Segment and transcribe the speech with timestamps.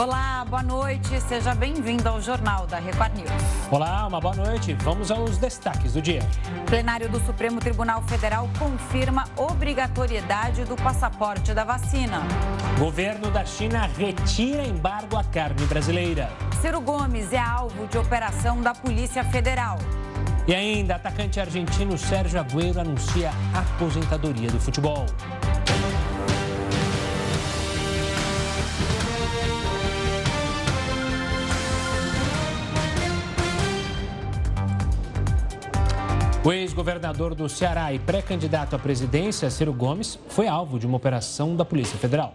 [0.00, 1.20] Olá, boa noite.
[1.20, 3.30] Seja bem-vindo ao Jornal da Record News.
[3.70, 4.72] Olá, uma boa noite.
[4.80, 6.22] Vamos aos destaques do dia.
[6.64, 12.22] Plenário do Supremo Tribunal Federal confirma obrigatoriedade do passaporte da vacina.
[12.78, 16.30] Governo da China retira embargo à carne brasileira.
[16.62, 19.76] Ciro Gomes é alvo de operação da Polícia Federal.
[20.48, 25.04] E ainda, atacante argentino Sérgio Agüero anuncia aposentadoria do futebol.
[36.42, 41.54] O ex-governador do Ceará e pré-candidato à presidência, Ciro Gomes, foi alvo de uma operação
[41.54, 42.34] da Polícia Federal.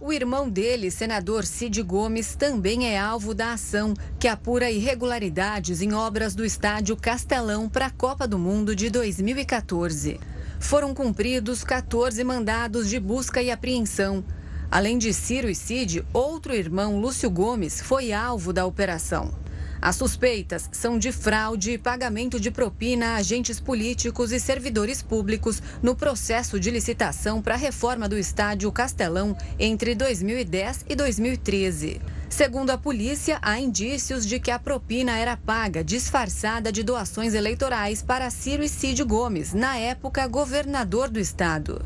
[0.00, 5.92] O irmão dele, senador Cid Gomes, também é alvo da ação que apura irregularidades em
[5.94, 10.18] obras do estádio Castelão para a Copa do Mundo de 2014.
[10.58, 14.24] Foram cumpridos 14 mandados de busca e apreensão.
[14.68, 19.43] Além de Ciro e Cid, outro irmão, Lúcio Gomes, foi alvo da operação.
[19.84, 25.62] As suspeitas são de fraude e pagamento de propina a agentes políticos e servidores públicos
[25.82, 32.00] no processo de licitação para a reforma do estádio Castelão entre 2010 e 2013.
[32.30, 38.02] Segundo a polícia, há indícios de que a propina era paga disfarçada de doações eleitorais
[38.02, 41.84] para Ciro e Cid Gomes, na época governador do estado.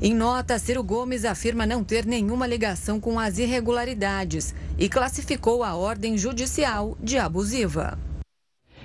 [0.00, 5.74] Em nota, Ciro Gomes afirma não ter nenhuma ligação com as irregularidades e classificou a
[5.74, 7.98] ordem judicial de abusiva.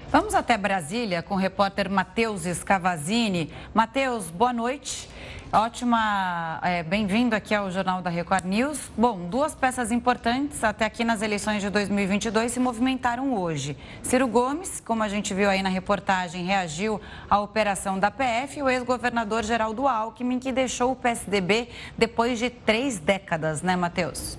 [0.10, 3.52] Vamos até Brasília com o repórter Matheus Scavazini.
[3.74, 5.10] Matheus, boa noite.
[5.54, 8.90] Ótima, é, bem-vindo aqui ao Jornal da Record News.
[8.98, 13.76] Bom, duas peças importantes até aqui nas eleições de 2022 se movimentaram hoje.
[14.02, 18.64] Ciro Gomes, como a gente viu aí na reportagem, reagiu à operação da PF e
[18.64, 24.38] o ex-governador Geraldo Alckmin, que deixou o PSDB depois de três décadas, né, Matheus?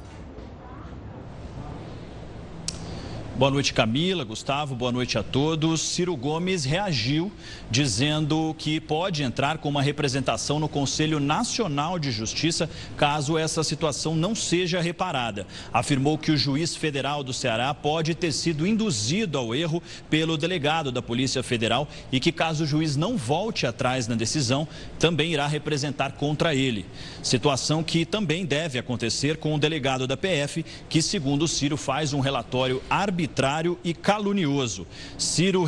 [3.35, 5.81] Boa noite, Camila, Gustavo, boa noite a todos.
[5.81, 7.33] Ciro Gomes reagiu
[7.71, 14.15] dizendo que pode entrar com uma representação no Conselho Nacional de Justiça caso essa situação
[14.15, 15.47] não seja reparada.
[15.73, 20.93] Afirmou que o juiz federal do Ceará pode ter sido induzido ao erro pelo delegado
[20.93, 24.69] da Polícia Federal e que, caso o juiz não volte atrás na decisão,
[24.99, 26.85] também irá representar contra ele.
[27.23, 32.21] Situação que também deve acontecer com o delegado da PF, que, segundo Ciro, faz um
[32.21, 34.87] relatório arbitrário arbitrário e calunioso.
[35.17, 35.65] Ciro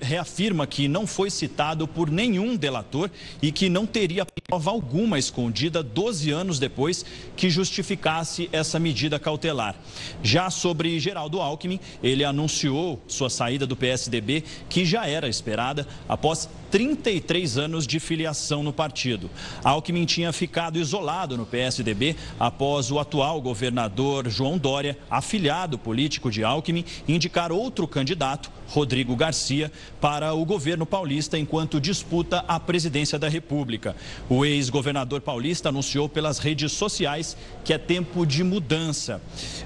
[0.00, 5.82] reafirma que não foi citado por nenhum delator e que não teria prova alguma escondida
[5.82, 7.04] 12 anos depois
[7.36, 9.74] que justificasse essa medida cautelar.
[10.22, 16.48] Já sobre Geraldo Alckmin, ele anunciou sua saída do PSDB, que já era esperada após
[16.70, 19.30] 33 anos de filiação no partido.
[19.64, 26.44] Alckmin tinha ficado isolado no PSDB após o atual governador João Dória, afiliado político de
[26.44, 33.28] Alckmin, indicar outro candidato, Rodrigo Garcia, para o governo paulista enquanto disputa a presidência da
[33.28, 33.96] República.
[34.28, 39.20] O ex-governador paulista anunciou pelas redes sociais que é tempo de mudança.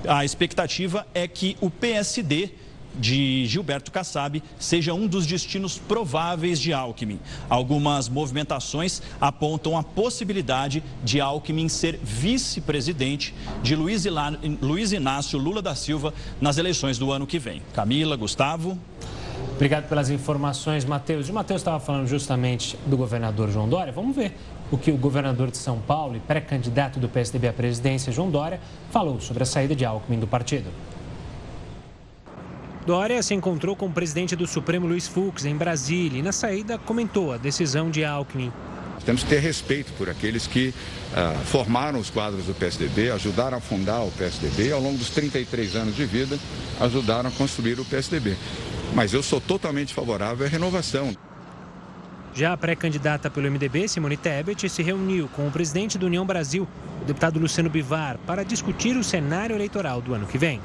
[0.09, 2.51] A expectativa é que o PSD
[2.99, 7.19] de Gilberto Kassab seja um dos destinos prováveis de Alckmin.
[7.49, 16.15] Algumas movimentações apontam a possibilidade de Alckmin ser vice-presidente de Luiz, Inácio Lula da Silva
[16.41, 17.63] nas eleições do ano que vem.
[17.73, 18.79] Camila, Gustavo.
[19.55, 21.29] Obrigado pelas informações, Matheus.
[21.29, 23.93] O Matheus estava falando justamente do governador João Dória.
[23.93, 24.35] Vamos ver
[24.71, 28.61] o que o governador de São Paulo e pré-candidato do PSDB à presidência, João Dória,
[28.91, 30.71] falou sobre a saída de Alckmin do partido.
[32.87, 36.77] Dória se encontrou com o presidente do Supremo, Luiz Fux, em Brasília, e na saída
[36.77, 38.53] comentou a decisão de Alckmin.
[39.07, 43.61] Temos que ter respeito por aqueles que uh, formaram os quadros do PSDB, ajudaram a
[43.61, 46.39] fundar o PSDB, ao longo dos 33 anos de vida,
[46.79, 48.37] ajudaram a construir o PSDB.
[48.95, 51.17] Mas eu sou totalmente favorável à renovação.
[52.35, 56.69] Já a pré-candidata pelo MDB, Simone Tebet, se reuniu com o presidente da União Brasil,
[57.01, 60.61] o deputado Luciano Bivar, para discutir o cenário eleitoral do ano que vem.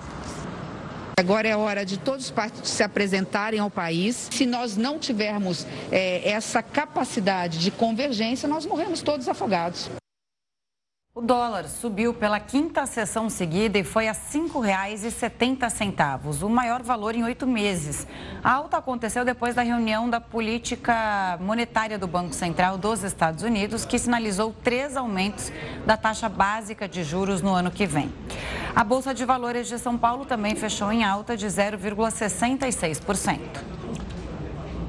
[1.19, 4.30] Agora é hora de todos os partidos se apresentarem ao país.
[4.31, 9.92] Se nós não tivermos é, essa capacidade de convergência, nós morremos todos afogados.
[11.13, 17.13] O dólar subiu pela quinta sessão seguida e foi a R$ 5,70, o maior valor
[17.13, 18.07] em oito meses.
[18.42, 23.83] A alta aconteceu depois da reunião da política monetária do Banco Central dos Estados Unidos,
[23.83, 25.51] que sinalizou três aumentos
[25.86, 28.10] da taxa básica de juros no ano que vem.
[28.80, 33.38] A Bolsa de Valores de São Paulo também fechou em alta de 0,66%.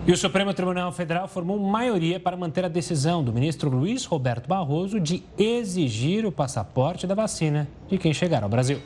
[0.07, 4.47] E o Supremo Tribunal Federal formou maioria para manter a decisão do ministro Luiz Roberto
[4.47, 8.81] Barroso de exigir o passaporte da vacina de quem chegar ao Brasil.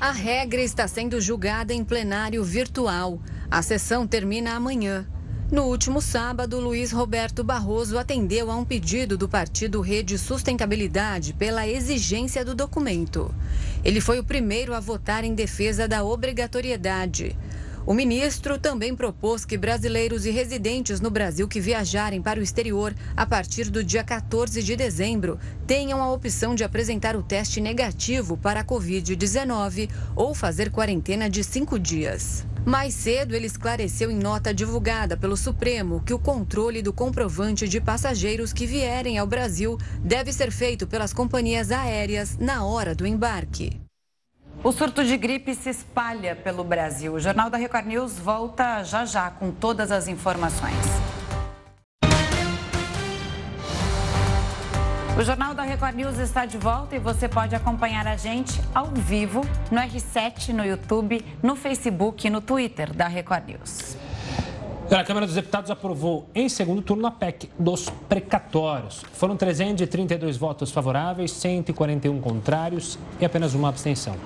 [0.00, 3.18] A regra está sendo julgada em plenário virtual.
[3.50, 5.08] A sessão termina amanhã.
[5.54, 11.64] No último sábado, Luiz Roberto Barroso atendeu a um pedido do partido Rede Sustentabilidade pela
[11.64, 13.32] exigência do documento.
[13.84, 17.36] Ele foi o primeiro a votar em defesa da obrigatoriedade.
[17.86, 22.94] O ministro também propôs que brasileiros e residentes no Brasil que viajarem para o exterior
[23.14, 28.38] a partir do dia 14 de dezembro tenham a opção de apresentar o teste negativo
[28.38, 32.46] para a Covid-19 ou fazer quarentena de cinco dias.
[32.64, 37.82] Mais cedo, ele esclareceu em nota divulgada pelo Supremo que o controle do comprovante de
[37.82, 43.83] passageiros que vierem ao Brasil deve ser feito pelas companhias aéreas na hora do embarque.
[44.64, 47.12] O surto de gripe se espalha pelo Brasil.
[47.12, 50.74] O Jornal da Record News volta já já com todas as informações.
[55.18, 58.86] O Jornal da Record News está de volta e você pode acompanhar a gente ao
[58.86, 63.98] vivo no R7, no YouTube, no Facebook e no Twitter da Record News.
[64.90, 69.02] A Câmara dos Deputados aprovou em segundo turno a PEC dos precatórios.
[69.12, 74.16] Foram 332 votos favoráveis, 141 contrários e apenas uma abstenção.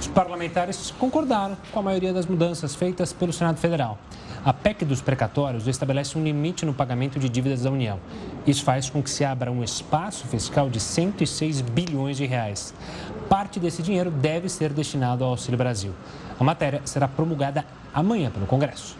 [0.00, 3.98] Os parlamentares concordaram com a maioria das mudanças feitas pelo Senado Federal.
[4.44, 7.98] A PEC dos precatórios estabelece um limite no pagamento de dívidas da União.
[8.46, 12.72] Isso faz com que se abra um espaço fiscal de 106 bilhões de reais.
[13.28, 15.92] Parte desse dinheiro deve ser destinado ao Auxílio Brasil.
[16.38, 18.96] A matéria será promulgada amanhã pelo Congresso.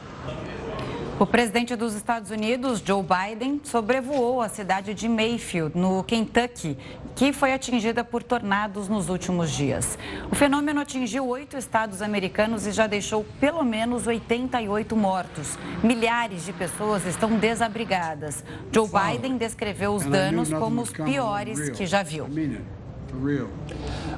[1.20, 6.78] O presidente dos Estados Unidos, Joe Biden, sobrevoou a cidade de Mayfield, no Kentucky,
[7.16, 9.98] que foi atingida por tornados nos últimos dias.
[10.30, 15.58] O fenômeno atingiu oito estados americanos e já deixou pelo menos 88 mortos.
[15.82, 18.44] Milhares de pessoas estão desabrigadas.
[18.70, 22.28] Joe Biden descreveu os danos como os piores que já viu.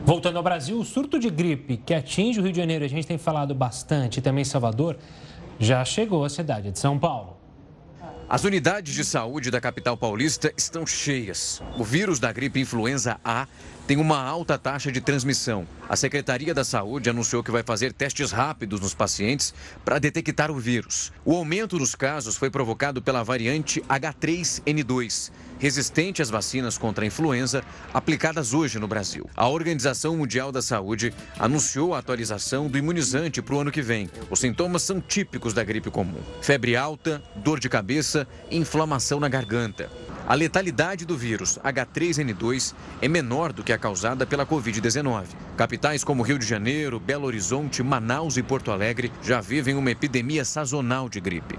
[0.04, 3.06] Voltando ao Brasil, o surto de gripe que atinge o Rio de Janeiro, a gente
[3.06, 4.98] tem falado bastante, e também Salvador,
[5.60, 7.36] já chegou à cidade de São Paulo.
[8.26, 11.60] As unidades de saúde da capital paulista estão cheias.
[11.76, 13.46] O vírus da gripe influenza A
[13.86, 15.66] tem uma alta taxa de transmissão.
[15.88, 19.52] A Secretaria da Saúde anunciou que vai fazer testes rápidos nos pacientes
[19.84, 21.12] para detectar o vírus.
[21.24, 27.62] O aumento dos casos foi provocado pela variante H3N2, resistente às vacinas contra a influenza
[27.94, 29.28] aplicadas hoje no Brasil.
[29.36, 34.10] A Organização Mundial da Saúde anunciou a atualização do imunizante para o ano que vem.
[34.28, 39.28] Os sintomas são típicos da gripe comum: febre alta, dor de cabeça e inflamação na
[39.28, 39.88] garganta.
[40.26, 42.72] A letalidade do vírus H3N2
[43.02, 45.24] é menor do que a causada pela Covid-19.
[45.56, 50.44] Capitais como Rio de Janeiro, Belo Horizonte, Manaus e Porto Alegre já vivem uma epidemia
[50.44, 51.58] sazonal de gripe.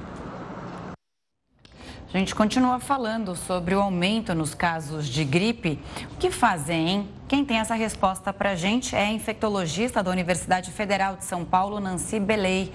[2.13, 5.79] A gente continua falando sobre o aumento nos casos de gripe.
[6.13, 7.07] O que fazer, hein?
[7.25, 11.45] Quem tem essa resposta para a gente é a infectologista da Universidade Federal de São
[11.45, 12.69] Paulo, Nancy Belei.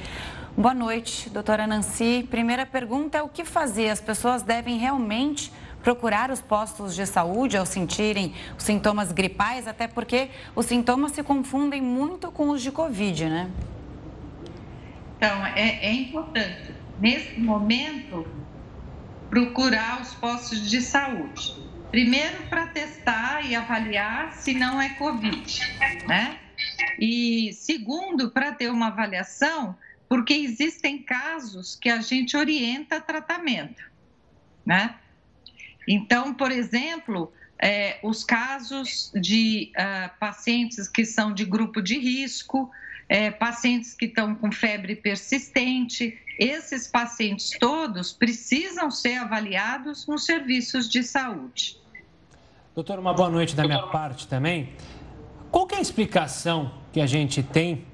[0.56, 2.27] Boa noite, doutora Nancy.
[2.31, 3.91] Primeira pergunta é o que fazer?
[3.91, 9.87] As pessoas devem realmente procurar os postos de saúde ao sentirem os sintomas gripais, até
[9.87, 13.50] porque os sintomas se confundem muito com os de Covid, né?
[15.19, 18.27] Então, é, é importante, nesse momento,
[19.31, 21.55] procurar os postos de saúde.
[21.90, 25.61] Primeiro, para testar e avaliar se não é Covid,
[26.06, 26.38] né?
[26.99, 29.77] E segundo, para ter uma avaliação,
[30.08, 33.82] porque existem casos que a gente orienta tratamento,
[34.65, 34.96] né?
[35.86, 42.70] Então, por exemplo, é, os casos de uh, pacientes que são de grupo de risco,
[43.08, 50.89] é, pacientes que estão com febre persistente, esses pacientes todos precisam ser avaliados nos serviços
[50.89, 51.79] de saúde.
[52.75, 54.69] Doutor, uma boa noite da minha parte também.
[55.51, 57.84] Qual é a explicação que a gente tem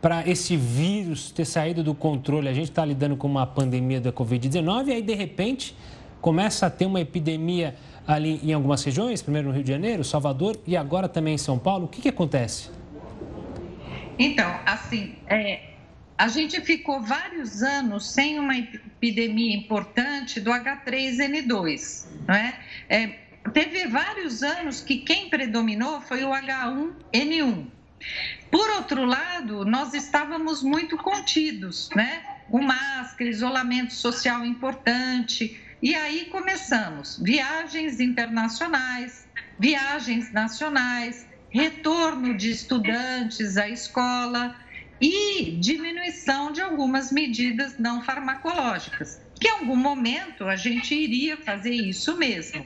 [0.00, 2.48] para esse vírus ter saído do controle?
[2.48, 5.76] A gente está lidando com uma pandemia da Covid-19 e aí, de repente,
[6.20, 10.58] começa a ter uma epidemia ali em algumas regiões, primeiro no Rio de Janeiro, Salvador
[10.66, 11.84] e agora também em São Paulo.
[11.84, 12.70] O que, que acontece?
[14.18, 15.72] Então, assim, é,
[16.18, 22.58] a gente ficou vários anos sem uma epidemia importante do H3N2, não é?
[22.88, 23.06] é
[23.52, 27.66] teve vários anos que quem predominou foi o H1N1.
[28.50, 32.22] Por outro lado, nós estávamos muito contidos, né?
[32.50, 39.26] Com máscara, isolamento social importante, e aí começamos viagens internacionais,
[39.58, 44.56] viagens nacionais, retorno de estudantes à escola
[44.98, 51.74] e diminuição de algumas medidas não farmacológicas, que em algum momento a gente iria fazer
[51.74, 52.64] isso mesmo.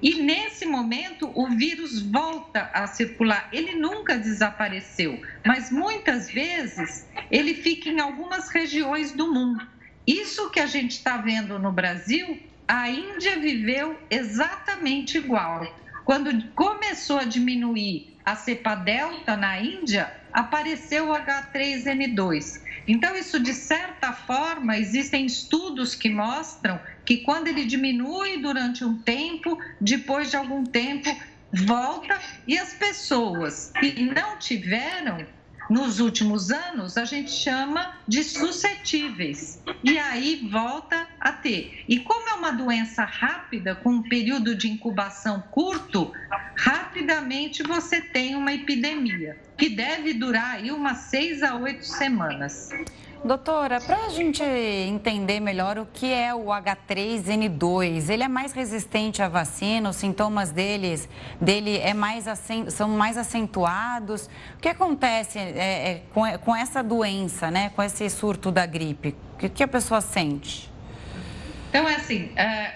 [0.00, 3.48] E nesse momento, o vírus volta a circular.
[3.52, 9.66] Ele nunca desapareceu, mas muitas vezes ele fica em algumas regiões do mundo.
[10.06, 15.66] Isso que a gente está vendo no Brasil, a Índia viveu exatamente igual.
[16.04, 22.60] Quando começou a diminuir a cepa delta na Índia, apareceu o H3N2.
[22.86, 28.98] Então, isso de certa forma, existem estudos que mostram que quando ele diminui durante um
[28.98, 31.08] tempo, depois de algum tempo
[31.52, 35.26] volta e as pessoas que não tiveram
[35.68, 39.62] nos últimos anos, a gente chama de suscetíveis.
[39.84, 41.84] E aí volta a ter.
[41.88, 46.12] E como é uma doença rápida, com um período de incubação curto,
[46.56, 52.70] rapidamente você tem uma epidemia, que deve durar aí umas seis a oito semanas.
[53.24, 59.20] Doutora, para a gente entender melhor o que é o H3N2, ele é mais resistente
[59.20, 61.08] à vacina, os sintomas deles,
[61.40, 62.26] dele é mais,
[62.68, 64.30] são mais acentuados.
[64.56, 69.16] O que acontece é, é, com, com, essa doença, né, com esse surto da gripe?
[69.34, 70.70] O que, que a pessoa sente?
[71.70, 72.72] Então, é assim, é,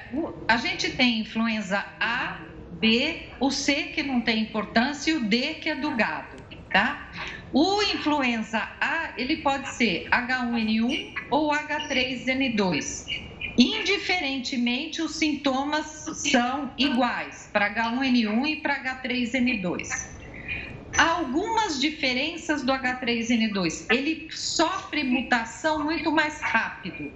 [0.49, 2.41] a gente tem influenza A,
[2.73, 6.37] B, o C que não tem importância e o D que é do gado,
[6.71, 7.09] tá?
[7.55, 13.05] O influenza A, ele pode ser H1N1 ou H3N2.
[13.59, 19.87] Indiferentemente, os sintomas são iguais para H1N1 e para H3N2.
[20.97, 23.87] Há algumas diferenças do H3N2.
[23.91, 27.13] Ele sofre mutação muito mais rápido.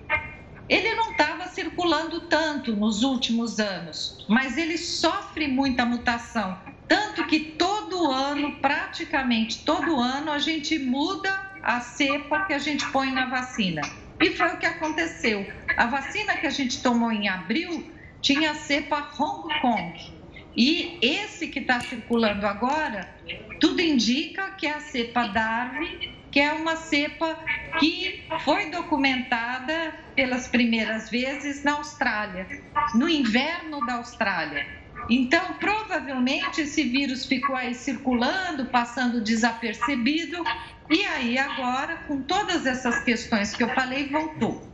[0.69, 6.59] Ele não estava circulando tanto nos últimos anos, mas ele sofre muita mutação.
[6.89, 12.87] Tanto que todo ano, praticamente todo ano, a gente muda a cepa que a gente
[12.93, 13.83] põe na vacina.
[14.21, 15.47] E foi o que aconteceu.
[15.77, 20.17] A vacina que a gente tomou em abril tinha a cepa Hong Kong.
[20.57, 23.09] E esse que está circulando agora,
[23.61, 27.39] tudo indica que é a cepa Darwin, que é uma cepa
[27.79, 32.47] que foi documentada pelas primeiras vezes na Austrália,
[32.95, 34.67] no inverno da Austrália.
[35.09, 40.43] Então, provavelmente esse vírus ficou aí circulando, passando desapercebido,
[40.91, 44.67] e aí agora, com todas essas questões que eu falei, voltou.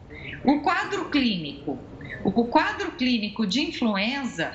[0.45, 1.79] O quadro clínico.
[2.25, 4.53] O quadro clínico de influenza,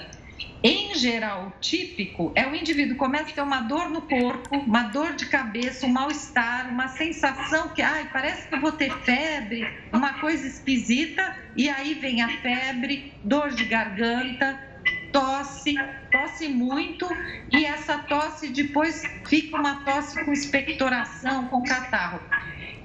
[0.64, 5.16] em geral, típico, é o indivíduo começa a ter uma dor no corpo, uma dor
[5.16, 10.14] de cabeça, um mal-estar, uma sensação que, ai, parece que eu vou ter febre, uma
[10.20, 14.60] coisa esquisita, e aí vem a febre, dor de garganta,
[15.12, 15.76] tosse,
[16.12, 17.08] tosse muito
[17.52, 22.20] e essa tosse depois fica uma tosse com expectoração, com catarro.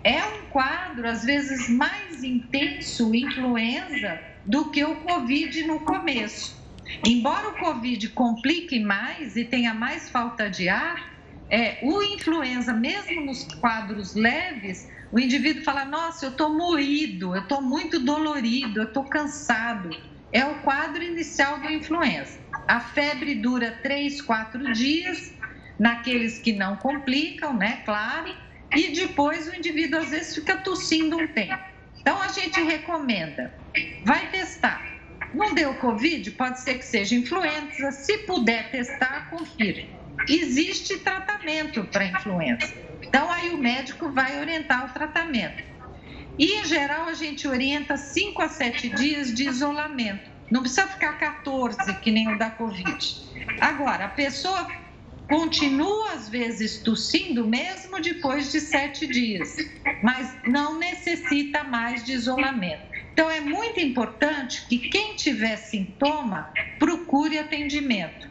[0.04, 6.60] É um quadro, às vezes, mais intenso, influenza, do que o Covid no começo.
[7.06, 11.12] Embora o Covid complique mais e tenha mais falta de ar,
[11.48, 17.42] é, o influenza, mesmo nos quadros leves, o indivíduo fala: Nossa, eu estou moído, eu
[17.42, 19.90] estou muito dolorido, eu estou cansado
[20.32, 22.38] é o quadro inicial do influenza.
[22.66, 25.32] A febre dura 3, 4 dias,
[25.78, 27.82] naqueles que não complicam, né?
[27.84, 28.34] Claro.
[28.74, 31.62] E depois o indivíduo às vezes fica tossindo um tempo.
[32.00, 33.54] Então a gente recomenda,
[34.04, 34.82] vai testar.
[35.34, 36.30] Não deu Covid?
[36.32, 37.90] Pode ser que seja influenza.
[37.92, 39.84] Se puder testar, confira.
[40.28, 42.74] Existe tratamento para influenza.
[43.02, 45.71] Então aí o médico vai orientar o tratamento.
[46.42, 50.28] E, em geral, a gente orienta 5 a 7 dias de isolamento.
[50.50, 53.22] Não precisa ficar 14, que nem o da Covid.
[53.60, 54.66] Agora, a pessoa
[55.28, 59.56] continua, às vezes, tossindo, mesmo depois de 7 dias,
[60.02, 62.90] mas não necessita mais de isolamento.
[63.12, 68.28] Então, é muito importante que quem tiver sintoma procure atendimento.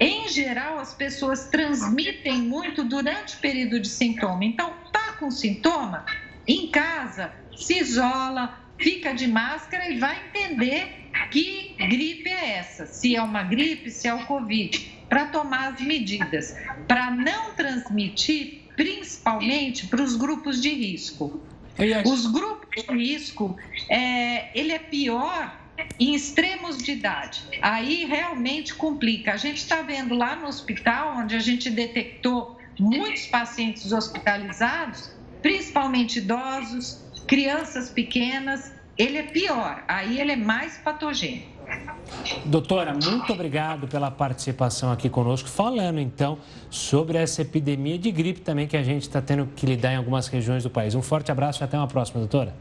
[0.00, 4.44] Em geral, as pessoas transmitem muito durante o período de sintoma.
[4.44, 6.04] Então, tá com sintoma?
[6.48, 13.14] Em casa, se isola, fica de máscara e vai entender que gripe é essa, se
[13.14, 19.86] é uma gripe, se é o Covid, para tomar as medidas, para não transmitir, principalmente
[19.88, 21.40] para os grupos de risco.
[22.04, 23.56] Os grupos de risco,
[23.88, 25.56] é, ele é pior
[25.98, 27.42] em extremos de idade.
[27.62, 29.32] Aí realmente complica.
[29.32, 35.10] A gente está vendo lá no hospital, onde a gente detectou muitos pacientes hospitalizados,
[35.42, 41.58] principalmente idosos, crianças pequenas, ele é pior, aí ele é mais patogênico.
[42.44, 46.38] Doutora, muito obrigado pela participação aqui conosco, falando então
[46.70, 50.28] sobre essa epidemia de gripe também que a gente está tendo que lidar em algumas
[50.28, 50.94] regiões do país.
[50.94, 52.54] Um forte abraço e até uma próxima, doutora.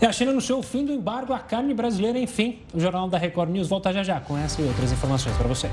[0.00, 2.58] E a China anunciou o fim do embargo à carne brasileira, enfim.
[2.74, 5.70] O Jornal da Record News volta já já com essa e outras informações para você.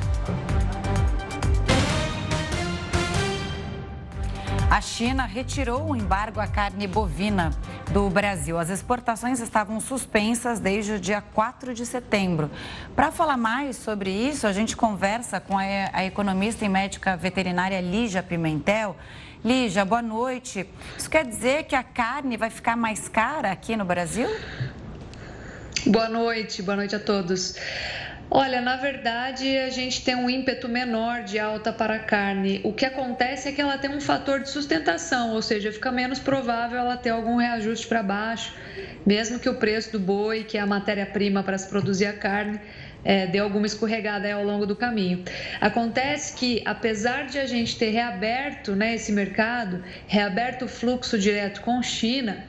[4.73, 7.51] A China retirou o embargo à carne bovina
[7.91, 8.57] do Brasil.
[8.57, 12.49] As exportações estavam suspensas desde o dia 4 de setembro.
[12.95, 18.23] Para falar mais sobre isso, a gente conversa com a economista e médica veterinária Lígia
[18.23, 18.95] Pimentel.
[19.45, 20.67] Lígia, boa noite.
[20.97, 24.27] Isso quer dizer que a carne vai ficar mais cara aqui no Brasil?
[25.85, 27.57] Boa noite, boa noite a todos.
[28.29, 32.61] Olha, na verdade, a gente tem um ímpeto menor de alta para a carne.
[32.63, 36.19] O que acontece é que ela tem um fator de sustentação, ou seja, fica menos
[36.19, 38.53] provável ela ter algum reajuste para baixo,
[39.05, 42.59] mesmo que o preço do boi, que é a matéria-prima para se produzir a carne,
[43.05, 45.23] é, dê alguma escorregada ao longo do caminho.
[45.59, 51.61] Acontece que, apesar de a gente ter reaberto né, esse mercado, reaberto o fluxo direto
[51.61, 52.43] com China,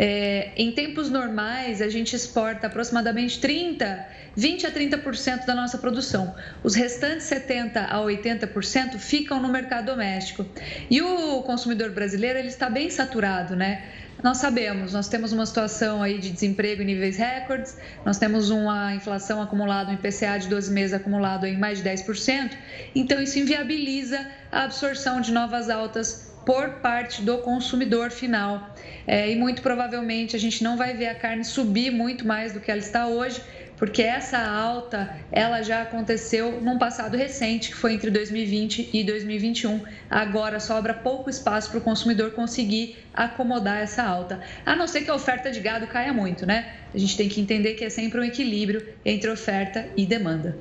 [0.00, 6.32] é, em tempos normais a gente exporta aproximadamente 30 20 a 30% da nossa produção.
[6.62, 10.46] Os restantes 70 a 80% ficam no mercado doméstico.
[10.88, 13.82] E o consumidor brasileiro ele está bem saturado, né?
[14.22, 18.94] Nós sabemos, nós temos uma situação aí de desemprego em níveis recordes, nós temos uma
[18.94, 22.52] inflação acumulada, um IPCA de 12 meses acumulado em mais de 10%,
[22.94, 28.74] então isso inviabiliza a absorção de novas altas por parte do consumidor final.
[29.06, 32.58] É, e muito provavelmente a gente não vai ver a carne subir muito mais do
[32.58, 33.38] que ela está hoje,
[33.76, 39.82] porque essa alta ela já aconteceu num passado recente, que foi entre 2020 e 2021.
[40.08, 45.10] Agora sobra pouco espaço para o consumidor conseguir acomodar essa alta, a não ser que
[45.10, 46.72] a oferta de gado caia muito, né?
[46.94, 50.56] A gente tem que entender que é sempre um equilíbrio entre oferta e demanda.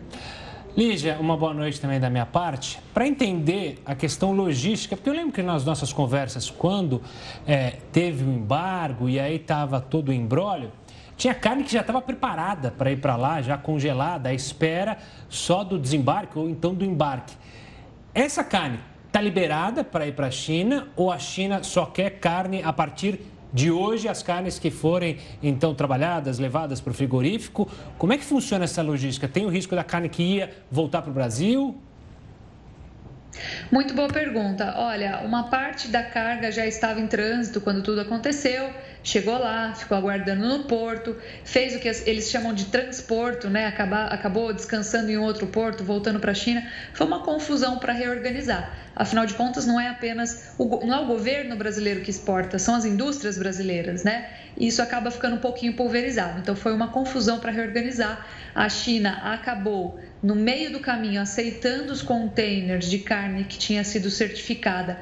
[0.78, 2.80] Lígia, uma boa noite também da minha parte.
[2.94, 7.02] Para entender a questão logística, porque eu lembro que nas nossas conversas, quando
[7.48, 10.72] é, teve o embargo e aí estava todo o embrólio,
[11.18, 15.64] tinha carne que já estava preparada para ir para lá, já congelada, à espera só
[15.64, 17.34] do desembarque ou então do embarque.
[18.14, 22.62] Essa carne está liberada para ir para a China ou a China só quer carne
[22.62, 23.20] a partir
[23.54, 27.70] de hoje, as carnes que forem então trabalhadas, levadas para o frigorífico?
[27.98, 29.28] Como é que funciona essa logística?
[29.28, 31.76] Tem o risco da carne que ia voltar para o Brasil?
[33.72, 34.74] Muito boa pergunta.
[34.78, 38.70] Olha, uma parte da carga já estava em trânsito quando tudo aconteceu
[39.08, 41.16] chegou lá, ficou aguardando no porto,
[41.46, 43.66] fez o que eles chamam de transporto, né?
[43.66, 46.62] acabou descansando em outro porto, voltando para a China.
[46.94, 48.70] Foi uma confusão para reorganizar.
[48.94, 52.76] Afinal de contas, não é apenas o, não é o governo brasileiro que exporta, são
[52.76, 54.28] as indústrias brasileiras, né?
[54.58, 56.40] E isso acaba ficando um pouquinho pulverizado.
[56.40, 58.28] Então, foi uma confusão para reorganizar.
[58.54, 64.10] A China acabou no meio do caminho aceitando os containers de carne que tinha sido
[64.10, 65.00] certificada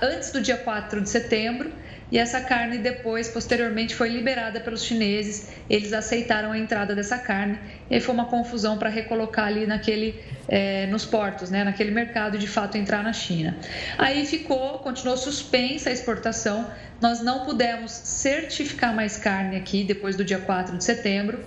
[0.00, 1.72] antes do dia 4 de setembro
[2.14, 5.48] e essa carne depois, posteriormente, foi liberada pelos chineses.
[5.68, 7.58] Eles aceitaram a entrada dessa carne
[7.90, 12.38] e foi uma confusão para recolocar ali naquele, é, nos portos, né, naquele mercado e
[12.38, 13.56] de fato entrar na China.
[13.98, 16.66] Aí ficou, continuou suspensa a exportação
[17.04, 21.44] nós não pudemos certificar mais carne aqui depois do dia 4 de setembro.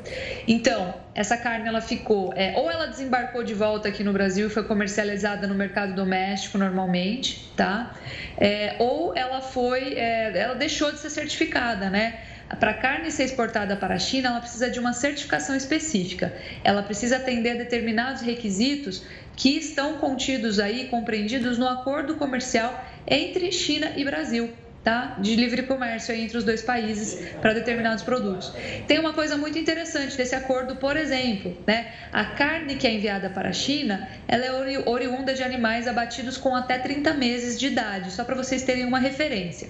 [0.48, 4.50] Então, essa carne ela ficou, é, ou ela desembarcou de volta aqui no Brasil e
[4.52, 7.96] foi comercializada no mercado doméstico normalmente, tá?
[8.38, 12.20] É, ou ela foi, é, ela deixou de ser certificada, né?
[12.60, 16.34] Para a carne ser exportada para a China, ela precisa de uma certificação específica.
[16.64, 19.04] Ela precisa atender determinados requisitos
[19.36, 24.52] que estão contidos aí, compreendidos no acordo comercial entre China e Brasil
[24.88, 25.18] tá?
[25.20, 28.54] de livre comércio entre os dois países para determinados produtos.
[28.88, 31.92] Tem uma coisa muito interessante desse acordo, por exemplo, né?
[32.14, 36.56] a carne que é enviada para a China, ela é oriunda de animais abatidos com
[36.56, 39.68] até 30 meses de idade, só para vocês terem uma referência.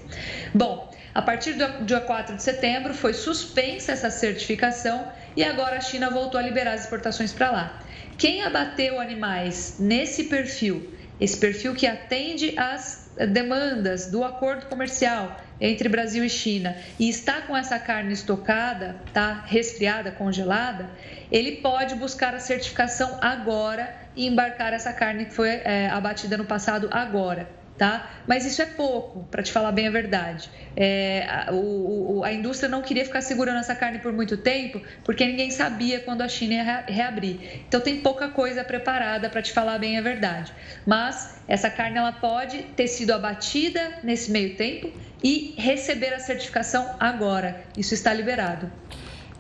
[0.53, 5.81] Bom, a partir do dia 4 de setembro foi suspensa essa certificação e agora a
[5.81, 7.79] China voltou a liberar as exportações para lá.
[8.19, 15.89] Quem abateu animais nesse perfil, esse perfil que atende às demandas do acordo comercial entre
[15.89, 20.89] Brasil e China e está com essa carne estocada, tá resfriada, congelada,
[21.31, 26.45] ele pode buscar a certificação agora e embarcar essa carne que foi é, abatida no
[26.45, 28.09] passado agora tá?
[28.27, 30.49] Mas isso é pouco, para te falar bem a verdade.
[30.75, 35.25] É, a, o, a indústria não queria ficar segurando essa carne por muito tempo, porque
[35.25, 37.61] ninguém sabia quando a China ia reabrir.
[37.67, 40.51] Então tem pouca coisa preparada para te falar bem a verdade.
[40.85, 44.91] Mas essa carne ela pode ter sido abatida nesse meio tempo
[45.23, 47.63] e receber a certificação agora.
[47.77, 48.71] Isso está liberado.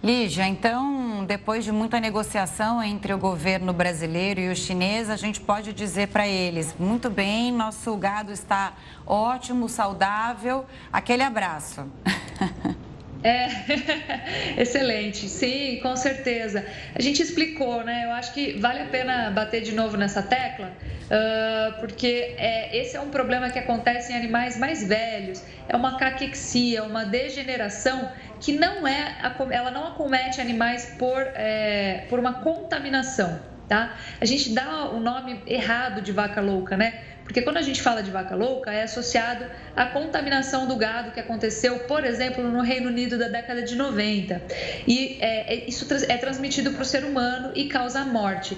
[0.03, 5.41] Lígia, então, depois de muita negociação entre o governo brasileiro e o chinês, a gente
[5.41, 8.73] pode dizer para eles: muito bem, nosso gado está
[9.07, 10.65] ótimo, saudável.
[10.93, 11.85] Aquele abraço.
[13.23, 13.47] É,
[14.61, 16.65] excelente, sim, com certeza.
[16.93, 18.05] A gente explicou, né?
[18.05, 22.95] Eu acho que vale a pena bater de novo nessa tecla, uh, porque é, esse
[22.95, 25.43] é um problema que acontece em animais mais velhos.
[25.67, 29.15] É uma caquexia, uma degeneração que não é,
[29.51, 33.97] ela não acomete animais por, é, por uma contaminação, tá?
[34.19, 37.01] A gente dá o nome errado de vaca louca, né?
[37.27, 41.19] Porque quando a gente fala de vaca louca, é associado à contaminação do gado que
[41.19, 44.41] aconteceu, por exemplo, no Reino Unido da década de 90.
[44.87, 48.57] E é, é isso é transmitido para o ser humano e causa a morte.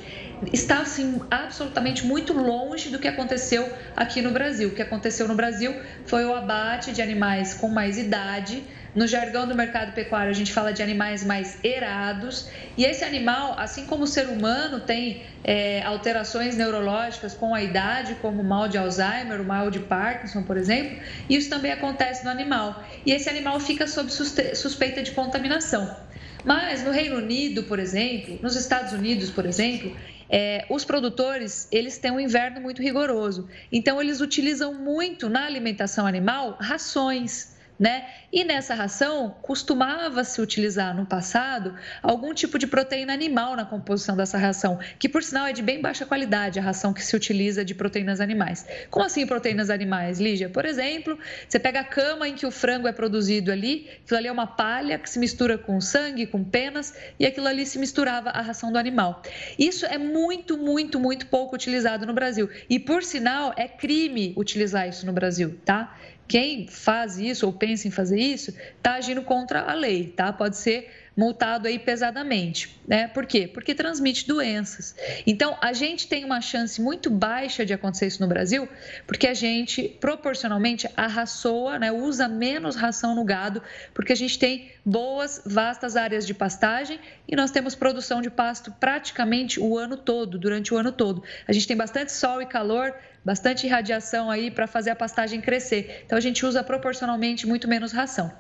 [0.54, 4.70] Está, assim, absolutamente muito longe do que aconteceu aqui no Brasil.
[4.70, 8.64] O que aconteceu no Brasil foi o abate de animais com mais idade
[8.96, 12.50] no jargão do mercado pecuário, a gente fala de animais mais erados.
[12.78, 18.16] E esse animal, assim como o ser humano tem é, alterações neurológicas com a idade,
[18.16, 20.98] como o mal de Alzheimer, o mal de Parkinson, por exemplo,
[21.30, 22.84] isso também acontece no animal.
[23.06, 25.96] E esse animal fica sob suspeita de contaminação.
[26.44, 29.96] Mas no Reino Unido, por exemplo, nos Estados Unidos, por exemplo,
[30.30, 33.48] é, os produtores eles têm um inverno muito rigoroso.
[33.72, 38.08] Então eles utilizam muito na alimentação animal rações né?
[38.32, 44.18] E nessa ração costumava se utilizar no passado algum tipo de proteína animal na composição
[44.18, 47.64] dessa ração, que por sinal é de bem baixa qualidade a ração que se utiliza
[47.64, 48.66] de proteínas animais.
[48.90, 50.50] Como assim proteínas animais, Lígia?
[50.50, 54.28] Por exemplo, você pega a cama em que o frango é produzido ali, aquilo ali
[54.28, 58.30] é uma palha que se mistura com sangue, com penas, e aquilo ali se misturava
[58.30, 59.24] à ração do animal.
[59.58, 62.50] Isso é muito, muito, muito pouco utilizado no Brasil.
[62.70, 65.96] E por sinal, é crime utilizar isso no Brasil, tá?
[66.30, 70.32] Quem faz isso ou pensa em fazer isso está agindo contra a lei, tá?
[70.32, 70.88] Pode ser
[71.18, 73.08] multado aí pesadamente, né?
[73.08, 73.46] Por quê?
[73.46, 74.96] Porque transmite doenças.
[75.28, 78.70] Então, a gente tem uma chance muito baixa de acontecer isso no Brasil,
[79.06, 81.92] porque a gente proporcionalmente arraçoa, né?
[81.92, 83.62] Usa menos ração no gado,
[83.94, 88.72] porque a gente tem boas, vastas áreas de pastagem e nós temos produção de pasto
[88.80, 91.22] praticamente o ano todo, durante o ano todo.
[91.48, 92.96] A gente tem bastante sol e calor,
[93.30, 96.02] bastante radiação aí para fazer a pastagem crescer.
[96.04, 98.34] Então a gente usa proporcionalmente muito menos ração.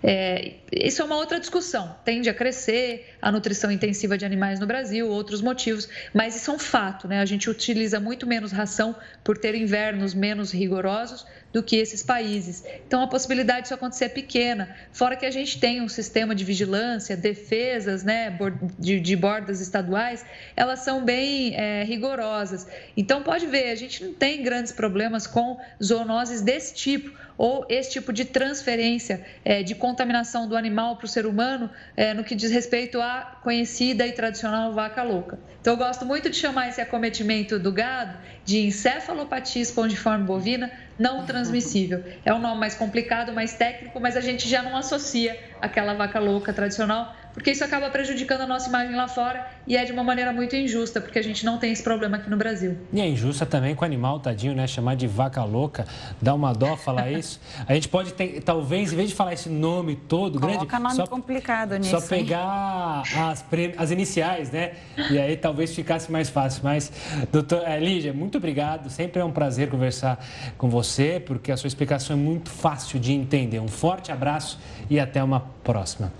[0.00, 1.96] É, isso é uma outra discussão.
[2.04, 6.54] Tende a crescer a nutrição intensiva de animais no Brasil, outros motivos, mas isso é
[6.54, 7.20] um fato, né?
[7.20, 12.64] A gente utiliza muito menos ração por ter invernos menos rigorosos do que esses países.
[12.86, 14.76] Então a possibilidade disso acontecer é pequena.
[14.92, 18.36] Fora que a gente tem um sistema de vigilância, defesas, né,
[18.78, 22.66] de, de bordas estaduais, elas são bem é, rigorosas.
[22.96, 27.90] Então pode ver, a gente não tem grandes problemas com zoonoses desse tipo ou esse
[27.90, 32.34] tipo de transferência é, de contaminação do animal para o ser humano é, no que
[32.34, 35.38] diz respeito à conhecida e tradicional vaca louca.
[35.60, 41.26] Então, eu gosto muito de chamar esse acometimento do gado de encefalopatia espongiforme bovina não
[41.26, 42.02] transmissível.
[42.24, 46.18] É um nome mais complicado, mais técnico, mas a gente já não associa aquela vaca
[46.18, 50.02] louca tradicional porque isso acaba prejudicando a nossa imagem lá fora e é de uma
[50.02, 52.78] maneira muito injusta, porque a gente não tem esse problema aqui no Brasil.
[52.90, 54.66] E é injusta também com o animal, tadinho, né?
[54.66, 55.84] Chamar de vaca louca,
[56.20, 57.38] dá uma dó falar isso.
[57.68, 60.82] A gente pode, ter, talvez, em vez de falar esse nome todo Coloca grande...
[60.82, 61.90] nome só, complicado nisso.
[61.90, 63.44] Só pegar as,
[63.76, 64.72] as iniciais, né?
[65.10, 66.62] E aí talvez ficasse mais fácil.
[66.64, 66.90] Mas,
[67.30, 68.88] doutor é, Lígia, muito obrigado.
[68.88, 70.24] Sempre é um prazer conversar
[70.56, 73.60] com você, porque a sua explicação é muito fácil de entender.
[73.60, 76.10] Um forte abraço e até uma próxima.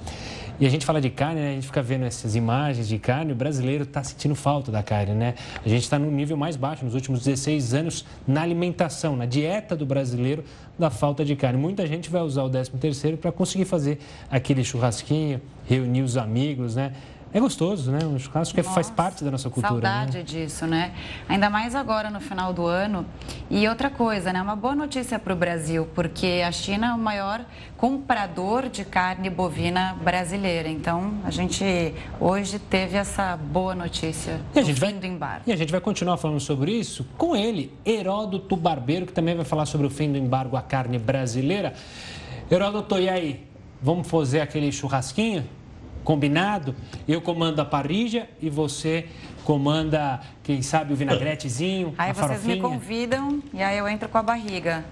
[0.58, 1.50] E a gente fala de carne, né?
[1.50, 5.12] a gente fica vendo essas imagens de carne, o brasileiro está sentindo falta da carne,
[5.12, 5.34] né?
[5.62, 9.76] A gente está no nível mais baixo nos últimos 16 anos na alimentação, na dieta
[9.76, 10.42] do brasileiro,
[10.78, 11.58] da falta de carne.
[11.58, 13.98] Muita gente vai usar o 13 terceiro para conseguir fazer
[14.30, 16.92] aquele churrasquinho, reunir os amigos, né?
[17.36, 17.98] É gostoso, né?
[18.02, 19.72] Um churrasco que faz parte da nossa cultura.
[19.72, 20.24] Saudade né?
[20.24, 20.94] disso, né?
[21.28, 23.04] Ainda mais agora no final do ano.
[23.50, 24.40] E outra coisa, né?
[24.40, 27.44] Uma boa notícia para o Brasil, porque a China é o maior
[27.76, 30.66] comprador de carne bovina brasileira.
[30.70, 35.42] Então, a gente hoje teve essa boa notícia e a gente vai, do embargo.
[35.46, 39.44] E a gente vai continuar falando sobre isso com ele, Heródoto Barbeiro, que também vai
[39.44, 41.74] falar sobre o fim do embargo à carne brasileira.
[42.50, 43.46] Heródoto, e aí?
[43.82, 45.44] Vamos fazer aquele churrasquinho?
[46.06, 46.72] Combinado?
[47.08, 49.06] Eu comando a parrija e você
[49.42, 52.54] comanda, quem sabe, o vinagretezinho, aí a farofinha.
[52.54, 54.84] Aí vocês me convidam e aí eu entro com a barriga.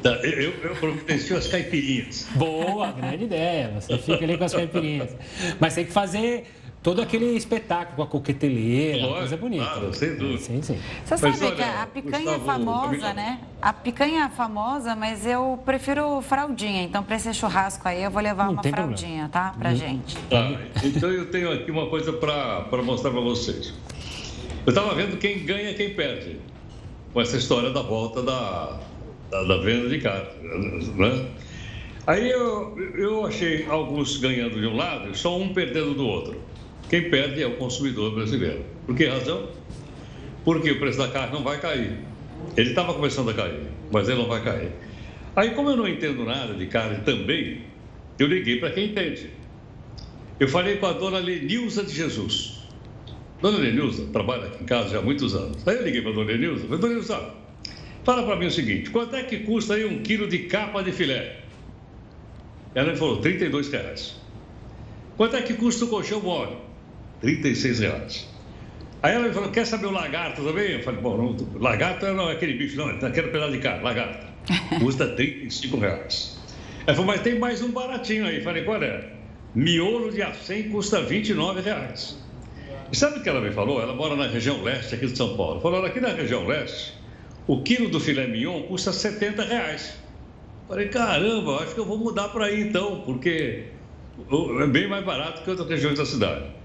[0.00, 2.28] Tá, eu, eu providencio as caipirinhas.
[2.36, 3.72] Boa, grande ideia.
[3.80, 5.10] Você fica ali com as caipirinhas.
[5.58, 6.46] Mas tem que fazer
[6.82, 9.64] todo aquele espetáculo com a coqueteleira, Lógico, coisa bonita.
[9.64, 10.38] Claro, sem dúvida.
[10.38, 10.78] Sim, sim.
[11.04, 13.40] Você mas sabe olha, que a picanha Gustavo, famosa, né?
[13.60, 16.82] A picanha é famosa, mas eu prefiro fraldinha.
[16.82, 19.28] Então, para esse churrasco aí, eu vou levar Não uma fraldinha, problema.
[19.28, 19.54] tá?
[19.58, 19.76] Pra uhum.
[19.76, 20.16] gente.
[20.30, 23.74] Tá, então eu tenho aqui uma coisa para mostrar para vocês.
[24.64, 26.36] Eu estava vendo quem ganha quem perde
[27.12, 28.78] com essa história da volta da,
[29.30, 30.28] da, da venda de carne.
[30.94, 31.26] Né?
[32.06, 36.47] Aí eu, eu achei alguns ganhando de um lado e só um perdendo do outro.
[36.88, 38.64] Quem perde é o consumidor brasileiro.
[38.86, 39.50] Por que razão?
[40.44, 41.98] Porque o preço da carne não vai cair.
[42.56, 43.60] Ele estava começando a cair,
[43.92, 44.70] mas ele não vai cair.
[45.36, 47.62] Aí, como eu não entendo nada de carne também,
[48.18, 49.30] eu liguei para quem entende.
[50.40, 52.58] Eu falei com a dona Lenilza de Jesus.
[53.42, 55.66] Dona Lenilza trabalha aqui em casa já há muitos anos.
[55.68, 56.62] Aí eu liguei para a dona Lenilza.
[56.62, 57.34] Falei, dona Lenilza,
[58.04, 60.92] fala para mim o seguinte: quanto é que custa aí um quilo de capa de
[60.92, 61.40] filé?
[62.74, 64.16] Ela me falou, 32 reais.
[65.16, 66.67] Quanto é que custa o colchão mole?
[67.20, 68.28] 36 reais.
[69.02, 70.72] Aí ela me falou, quer saber o lagarto também?
[70.72, 73.82] Eu falei, bom, não, lagarto não é aquele bicho, não, é aquele pedaço de carne,
[73.82, 74.26] lagarto.
[74.80, 76.38] Custa 35 reais.
[76.86, 78.38] Ela falou, mas tem mais um baratinho aí.
[78.38, 79.12] Eu falei, qual é?
[79.54, 82.18] Miolo de acém custa 29 reais.
[82.90, 83.80] E sabe o que ela me falou?
[83.80, 85.60] Ela mora na região leste aqui de São Paulo.
[85.60, 86.94] Falou, aqui na região leste,
[87.46, 89.98] o quilo do filé mignon custa 70 reais.
[90.66, 93.64] Falei, caramba, acho que eu vou mudar para aí então, porque
[94.60, 96.57] é bem mais barato que outras regiões da cidade.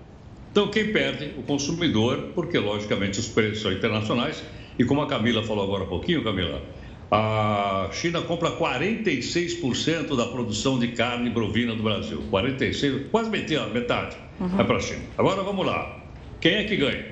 [0.54, 1.32] Então, quem perde?
[1.36, 4.44] O consumidor, porque, logicamente, os preços são internacionais.
[4.78, 6.62] E como a Camila falou agora há pouquinho, Camila,
[7.10, 12.22] a China compra 46% da produção de carne bovina do Brasil.
[12.32, 14.48] 46%, quase metade uhum.
[14.50, 15.02] vai para a China.
[15.18, 16.04] Agora, vamos lá.
[16.40, 17.06] Quem é que ganha?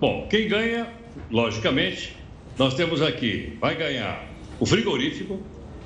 [0.00, 0.86] Bom, quem ganha,
[1.28, 2.14] logicamente,
[2.56, 4.28] nós temos aqui, vai ganhar
[4.60, 5.42] o frigorífico,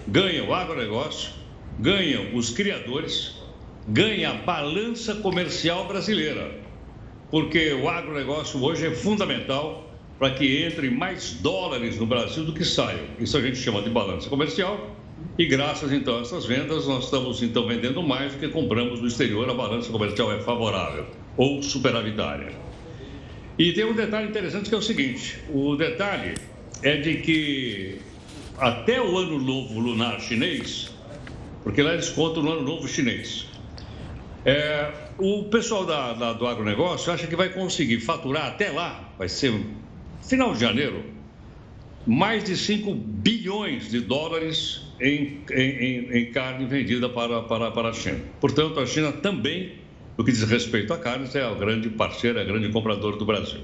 [0.06, 1.32] ganha o agronegócio,
[1.78, 3.40] ganham os criadores,
[3.88, 6.60] ganha a balança comercial brasileira
[7.30, 9.88] porque o agronegócio hoje é fundamental
[10.18, 13.06] para que entre mais dólares no Brasil do que saiam.
[13.18, 14.96] Isso a gente chama de balança comercial.
[15.38, 19.06] E graças então a essas vendas, nós estamos então vendendo mais do que compramos no
[19.06, 19.48] exterior.
[19.48, 22.52] A balança comercial é favorável ou superavitária.
[23.58, 26.34] E tem um detalhe interessante que é o seguinte: o detalhe
[26.82, 27.98] é de que
[28.58, 30.90] até o ano novo lunar chinês,
[31.62, 33.46] porque lá eles contam no ano novo chinês,
[34.44, 34.90] é,
[35.20, 39.52] o pessoal da, da, do agronegócio acha que vai conseguir faturar até lá, vai ser
[40.22, 41.04] final de janeiro,
[42.06, 47.92] mais de 5 bilhões de dólares em, em, em carne vendida para, para, para a
[47.92, 48.20] China.
[48.40, 49.74] Portanto, a China também,
[50.16, 53.26] no que diz respeito a carnes, é a grande parceira, é a grande compradora do
[53.26, 53.61] Brasil.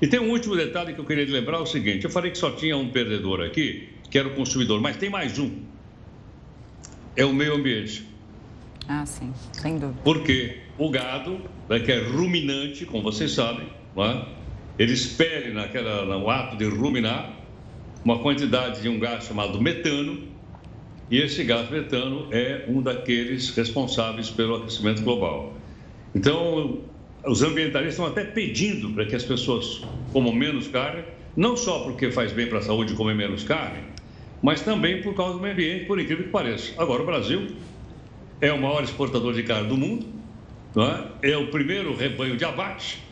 [0.00, 2.38] E tem um último detalhe que eu queria lembrar: é o seguinte: eu falei que
[2.38, 5.62] só tinha um perdedor aqui, que era o consumidor, mas tem mais um.
[7.16, 8.06] É o meio ambiente.
[8.86, 10.00] Ah, sim, sem dúvida.
[10.04, 14.22] Porque o gado, né, que é ruminante, como vocês sabem, é?
[14.78, 17.32] ele espelha naquela, no ato de ruminar
[18.04, 20.22] uma quantidade de um gás chamado metano,
[21.10, 25.54] e esse gás metano é um daqueles responsáveis pelo aquecimento global.
[26.14, 26.80] Então,
[27.26, 31.02] os ambientalistas estão até pedindo para que as pessoas comam menos carne,
[31.36, 33.80] não só porque faz bem para a saúde comer menos carne,
[34.40, 36.72] mas também por causa do meio ambiente, por incrível que pareça.
[36.80, 37.48] Agora, o Brasil
[38.40, 40.17] é o maior exportador de carne do mundo,
[40.76, 41.32] é?
[41.32, 43.02] é o primeiro rebanho de abate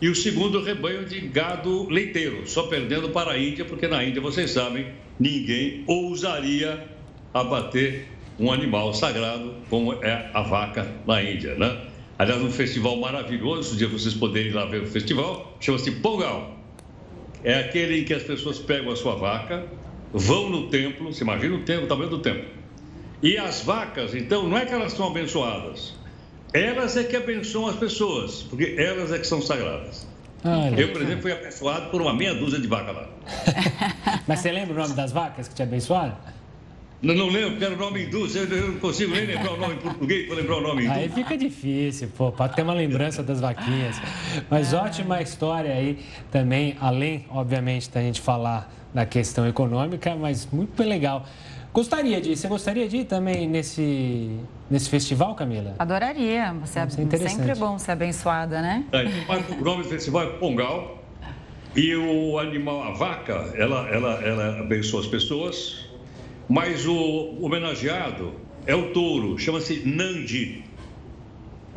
[0.00, 4.20] e o segundo rebanho de gado leiteiro, só perdendo para a Índia, porque na Índia,
[4.20, 4.86] vocês sabem,
[5.18, 6.84] ninguém ousaria
[7.32, 11.86] abater um animal sagrado como é a vaca na Índia, né?
[12.18, 16.56] Aliás, um festival maravilhoso, um dia vocês poderem ir lá ver o festival, chama-se Pongal.
[17.42, 19.66] É aquele em que as pessoas pegam a sua vaca,
[20.12, 22.44] vão no templo, você imagina o, templo, o tamanho do templo,
[23.22, 25.94] e as vacas, então, não é que elas são abençoadas,
[26.54, 30.06] elas é que abençoam as pessoas, porque elas é que são sagradas.
[30.78, 33.08] eu, por exemplo, fui abençoado por uma meia dúzia de vacas lá.
[34.28, 36.16] Mas você lembra o nome das vacas que te abençoaram?
[37.02, 39.74] Não, não lembro, porque era o nome hindu, eu não consigo nem lembrar o nome
[39.74, 40.92] em português para lembrar o nome hindu.
[40.92, 44.00] Aí fica difícil, pô, para ter uma lembrança das vaquinhas.
[44.48, 45.98] Mas ótima história aí
[46.30, 51.26] também, além, obviamente, da gente falar da questão econômica, mas muito legal.
[51.72, 52.36] Gostaria de ir.
[52.36, 54.38] Você gostaria de ir também nesse,
[54.70, 55.74] nesse festival, Camila?
[55.76, 56.54] Adoraria.
[56.60, 58.84] Você é sempre bom ser abençoada, né?
[58.92, 59.02] É,
[59.60, 61.02] o nome do festival é Pongal.
[61.74, 65.88] E o animal, a vaca, ela, ela, ela abençoa as pessoas.
[66.48, 70.62] Mas o homenageado é o touro, chama-se Nandi.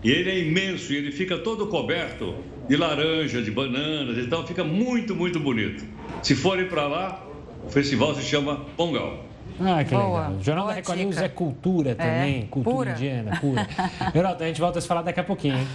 [0.03, 2.35] E ele é imenso e ele fica todo coberto
[2.69, 4.45] de laranja, de bananas e tal.
[4.45, 5.83] Fica muito, muito bonito.
[6.21, 7.21] Se forem para lá,
[7.65, 9.25] o festival se chama Pongal.
[9.59, 10.19] Ah, que Boa.
[10.19, 10.31] legal.
[10.33, 12.91] O Jornal Boa da Record News é cultura é, também, é, cultura pura.
[12.91, 13.67] indiana, pura.
[14.13, 15.67] Geraldo, a gente volta a se falar daqui a pouquinho, hein?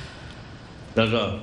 [0.95, 1.39] Já já.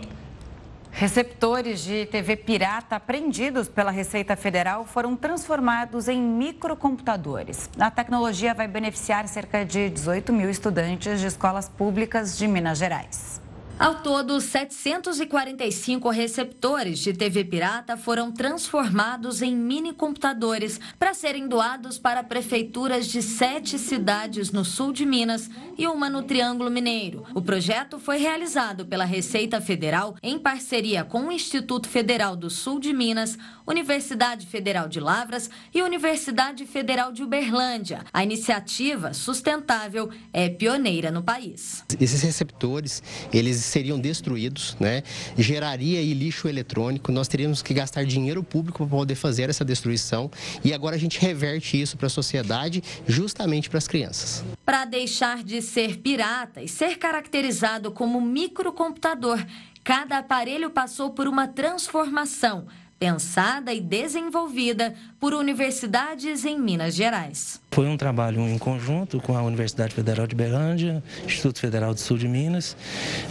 [0.91, 7.69] Receptores de TV pirata apreendidos pela Receita Federal foram transformados em microcomputadores.
[7.79, 13.38] A tecnologia vai beneficiar cerca de 18 mil estudantes de escolas públicas de Minas Gerais.
[13.79, 21.97] Ao todo, 745 receptores de TV pirata foram transformados em mini computadores para serem doados
[21.97, 27.23] para prefeituras de sete cidades no sul de Minas e uma no Triângulo Mineiro.
[27.33, 32.81] O projeto foi realizado pela Receita Federal em parceria com o Instituto Federal do Sul
[32.81, 33.37] de Minas,
[33.69, 38.03] Universidade Federal de Lavras e Universidade Federal de Uberlândia.
[38.11, 41.83] A iniciativa sustentável é pioneira no país.
[42.01, 45.03] Esses receptores, eles seriam destruídos, né?
[45.37, 50.31] geraria aí lixo eletrônico, nós teríamos que gastar dinheiro público para poder fazer essa destruição
[50.63, 54.43] e agora a gente reverte isso para a sociedade, justamente para as crianças.
[54.65, 59.45] Para deixar de ser pirata e ser caracterizado como microcomputador,
[59.83, 62.65] cada aparelho passou por uma transformação
[62.99, 67.59] pensada e desenvolvida por universidades em Minas Gerais.
[67.71, 72.17] Foi um trabalho em conjunto com a Universidade Federal de Berlândia, Instituto Federal do Sul
[72.17, 72.75] de Minas,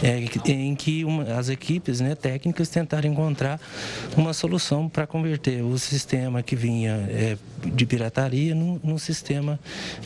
[0.01, 0.17] é,
[0.51, 3.59] em que uma, as equipes né, técnicas tentaram encontrar
[4.15, 9.59] uma solução para converter o sistema que vinha é, de pirataria num, num sistema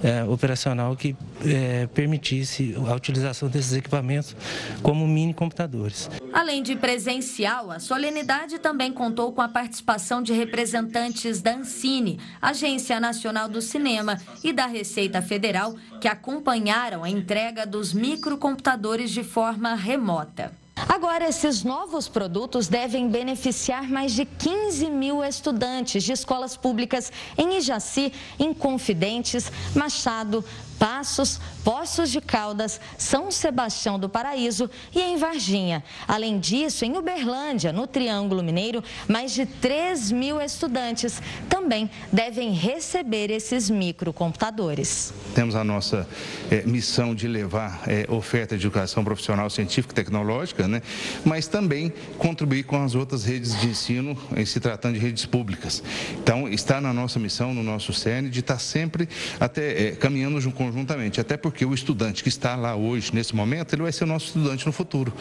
[0.04, 1.16] é, operacional que
[1.46, 4.36] é, permitisse a utilização desses equipamentos
[4.82, 6.10] como mini computadores.
[6.34, 13.00] Além de presencial, a solenidade também contou com a participação de representantes da Ancine, Agência
[13.00, 19.74] Nacional do Cinema, e da Receita Federal, que acompanharam a entrega dos microcomputadores de forma
[19.74, 20.54] remota.
[20.88, 27.58] Agora, esses novos produtos devem beneficiar mais de 15 mil estudantes de escolas públicas em
[27.58, 30.44] Ijaci, Inconfidentes, Machado,
[30.80, 35.84] Passos, Poços de Caldas, São Sebastião do Paraíso e em Varginha.
[36.08, 43.32] Além disso, em Uberlândia, no Triângulo Mineiro, mais de 3 mil estudantes também devem receber
[43.32, 45.14] esses microcomputadores.
[45.34, 46.08] Temos a nossa
[46.52, 50.82] é, missão de levar é, oferta de educação profissional, científica e tecnológica, né?
[51.24, 55.82] mas também contribuir com as outras redes de ensino se tratando de redes públicas.
[56.22, 59.08] Então, está na nossa missão, no nosso CERN, de estar sempre
[59.40, 63.84] até é, caminhando conjuntamente, até porque o estudante que está lá hoje, nesse momento, ele
[63.84, 65.14] vai ser o nosso estudante no futuro.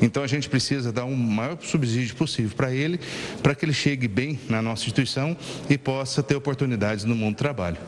[0.00, 3.00] Então, a gente precisa dar um maior subsídio possível para ele,
[3.42, 5.36] para que ele chegue bem na nossa instituição
[5.68, 7.78] e possa ter oportunidades no mundo do trabalho.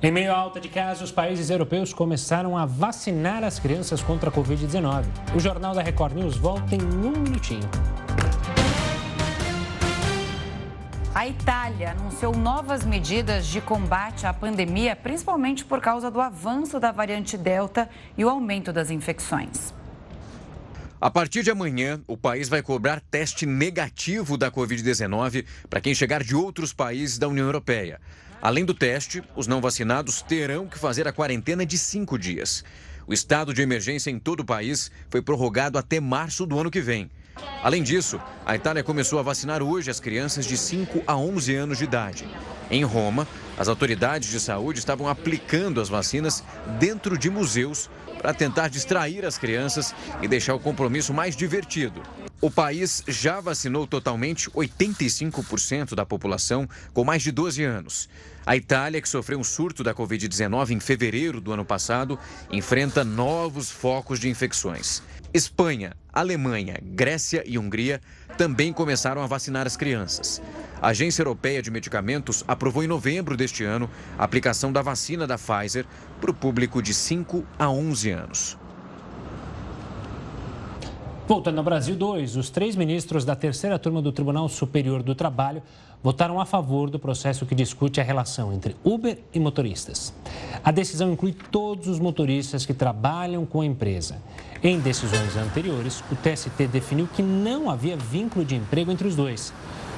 [0.00, 4.32] Em meio à alta de casos, países europeus começaram a vacinar as crianças contra a
[4.32, 5.04] Covid-19.
[5.34, 7.68] O Jornal da Record News volta em um minutinho.
[11.18, 16.92] A Itália anunciou novas medidas de combate à pandemia, principalmente por causa do avanço da
[16.92, 19.74] variante Delta e o aumento das infecções.
[21.00, 26.22] A partir de amanhã, o país vai cobrar teste negativo da Covid-19 para quem chegar
[26.22, 28.00] de outros países da União Europeia.
[28.40, 32.62] Além do teste, os não vacinados terão que fazer a quarentena de cinco dias.
[33.08, 36.80] O estado de emergência em todo o país foi prorrogado até março do ano que
[36.80, 37.10] vem.
[37.62, 41.78] Além disso, a Itália começou a vacinar hoje as crianças de 5 a 11 anos
[41.78, 42.28] de idade.
[42.70, 43.26] Em Roma,
[43.58, 46.44] as autoridades de saúde estavam aplicando as vacinas
[46.78, 52.02] dentro de museus para tentar distrair as crianças e deixar o compromisso mais divertido.
[52.40, 58.08] O país já vacinou totalmente 85% da população com mais de 12 anos.
[58.46, 62.18] A Itália, que sofreu um surto da Covid-19 em fevereiro do ano passado,
[62.50, 65.02] enfrenta novos focos de infecções.
[65.32, 68.00] Espanha, Alemanha, Grécia e Hungria
[68.38, 70.40] também começaram a vacinar as crianças.
[70.80, 75.36] A Agência Europeia de Medicamentos aprovou em novembro deste ano a aplicação da vacina da
[75.36, 75.84] Pfizer
[76.20, 78.58] para o público de 5 a 11 anos.
[81.26, 85.62] Voltando ao Brasil 2, os três ministros da terceira turma do Tribunal Superior do Trabalho
[86.02, 90.12] votaram a favor do processo que discute a relação entre Uber e motoristas.
[90.64, 94.22] A decisão inclui todos os motoristas que trabalham com a empresa.
[94.62, 99.52] Em decisões anteriores, o TST definiu que não havia vínculo de emprego entre os dois.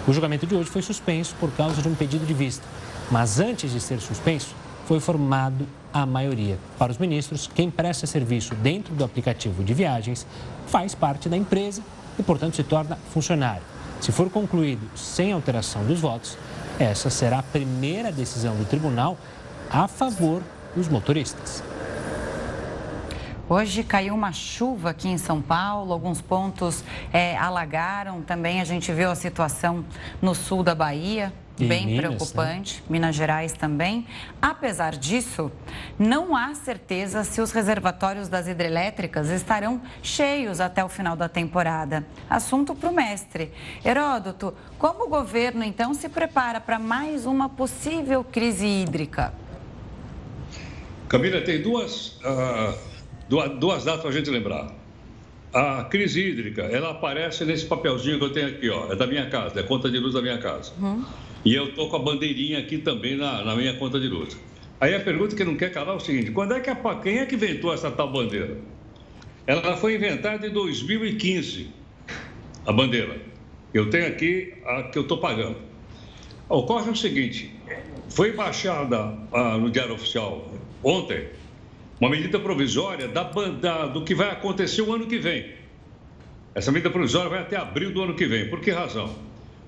[0.07, 2.67] O julgamento de hoje foi suspenso por causa de um pedido de vista,
[3.11, 4.55] mas antes de ser suspenso,
[4.87, 6.59] foi formado a maioria.
[6.79, 10.27] Para os ministros, quem presta serviço dentro do aplicativo de viagens
[10.67, 11.83] faz parte da empresa
[12.19, 13.63] e, portanto, se torna funcionário.
[14.01, 16.39] Se for concluído sem alteração dos votos,
[16.79, 19.19] essa será a primeira decisão do tribunal
[19.71, 20.43] a favor
[20.75, 21.63] dos motoristas.
[23.47, 28.61] Hoje caiu uma chuva aqui em São Paulo, alguns pontos é, alagaram também.
[28.61, 29.85] A gente viu a situação
[30.23, 32.17] no sul da Bahia, bem Minas, né?
[32.17, 32.83] preocupante, né?
[32.89, 34.07] Minas Gerais também.
[34.41, 35.51] Apesar disso,
[35.99, 42.07] não há certeza se os reservatórios das hidrelétricas estarão cheios até o final da temporada.
[42.29, 43.53] Assunto para o mestre.
[43.85, 49.33] Heródoto, como o governo então se prepara para mais uma possível crise hídrica?
[51.09, 52.19] Camila, tem duas.
[52.21, 52.91] Uh
[53.31, 54.73] duas datas para a gente lembrar.
[55.53, 58.93] a crise hídrica, ela aparece nesse papelzinho que eu tenho aqui, ó.
[58.93, 60.73] É da minha casa, é conta de luz da minha casa.
[60.81, 61.05] Uhum.
[61.45, 64.37] E eu tô com a bandeirinha aqui também na, na minha conta de luz.
[64.81, 67.19] Aí a pergunta que não quer calar é o seguinte: quando é que a, quem
[67.19, 68.59] é que inventou essa tal bandeira?
[69.47, 71.69] Ela foi inventada em 2015,
[72.67, 73.21] a bandeira.
[73.73, 75.57] Eu tenho aqui a que eu estou pagando.
[76.49, 77.55] Ocorre o seguinte:
[78.11, 81.29] foi baixada ah, no Diário Oficial ontem
[82.01, 85.53] uma medida provisória da, da, do que vai acontecer o ano que vem.
[86.55, 88.49] Essa medida provisória vai até abril do ano que vem.
[88.49, 89.15] Por que razão?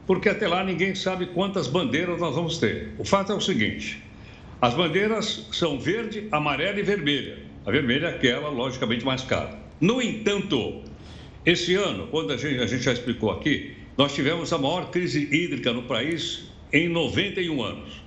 [0.06, 2.90] Porque até lá ninguém sabe quantas bandeiras nós vamos ter.
[2.98, 4.02] O fato é o seguinte:
[4.60, 7.38] as bandeiras são verde, amarela e vermelha.
[7.64, 9.58] A vermelha é aquela, logicamente, mais cara.
[9.80, 10.82] No entanto,
[11.44, 15.22] esse ano, quando a gente, a gente já explicou aqui, nós tivemos a maior crise
[15.30, 18.02] hídrica no país em 91 anos.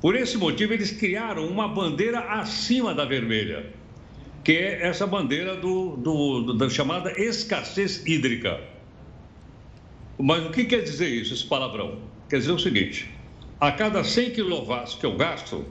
[0.00, 3.66] Por esse motivo, eles criaram uma bandeira acima da vermelha,
[4.44, 8.60] que é essa bandeira do, do, do, da chamada escassez hídrica.
[10.18, 11.98] Mas o que quer dizer isso, esse palavrão?
[12.28, 13.08] Quer dizer o seguinte:
[13.60, 15.64] a cada 100 quilowatts que eu gasto,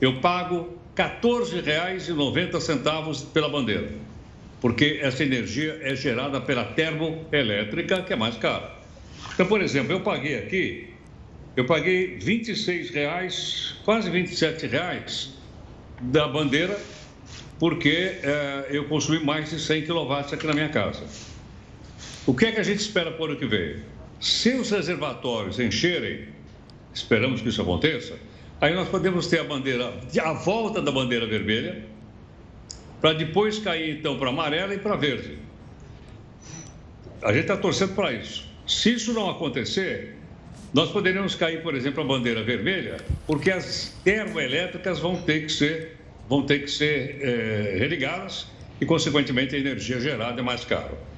[0.00, 3.92] eu pago R$ 14,90 pela bandeira,
[4.60, 8.76] porque essa energia é gerada pela termoelétrica, que é mais cara.
[9.34, 10.88] Então, por exemplo, eu paguei aqui
[11.58, 15.30] eu paguei 26 reais, quase 27 reais
[16.00, 16.78] da bandeira,
[17.58, 21.04] porque é, eu consumi mais de 100 quilowatts aqui na minha casa.
[22.28, 23.76] O que é que a gente espera para o ano que vem?
[24.20, 26.28] Se os reservatórios encherem,
[26.92, 28.18] esperamos que isso aconteça,
[28.60, 31.86] aí nós podemos ter a bandeira, a volta da bandeira vermelha,
[33.00, 35.38] para depois cair então para amarela e para verde.
[37.22, 38.46] A gente está torcendo para isso.
[38.66, 40.14] Se isso não acontecer,
[40.74, 45.96] nós poderíamos cair, por exemplo, a bandeira vermelha, porque as termoelétricas vão ter que ser,
[46.28, 48.48] vão ter que ser é, religadas
[48.78, 51.08] e, consequentemente, a energia gerada é mais cara.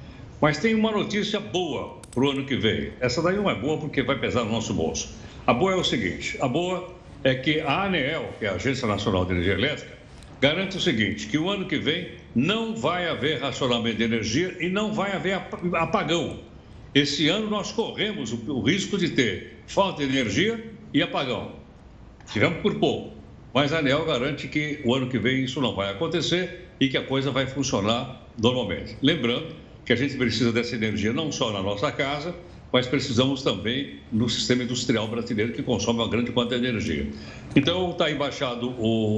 [0.41, 2.91] Mas tem uma notícia boa para o ano que vem.
[2.99, 5.13] Essa daí não é boa porque vai pesar no nosso bolso.
[5.45, 6.91] A boa é o seguinte: a boa
[7.23, 9.93] é que a ANEEL, que é a Agência Nacional de Energia Elétrica,
[10.41, 14.67] garante o seguinte: que o ano que vem não vai haver racionamento de energia e
[14.67, 15.39] não vai haver
[15.75, 16.39] apagão.
[16.93, 21.53] Esse ano nós corremos o, risco de ter falta de energia e apagão.
[22.33, 23.15] Tivemos por pouco,
[23.53, 26.97] mas a ANEL garante que o ano que vem isso não vai acontecer e que
[26.97, 28.97] a coisa vai funcionar normalmente.
[29.01, 29.55] Lembrando
[29.85, 32.35] que a gente precisa dessa energia não só na nossa casa,
[32.71, 37.11] mas precisamos também no sistema industrial brasileiro que consome uma grande quantidade de energia.
[37.55, 38.73] Então está embaixado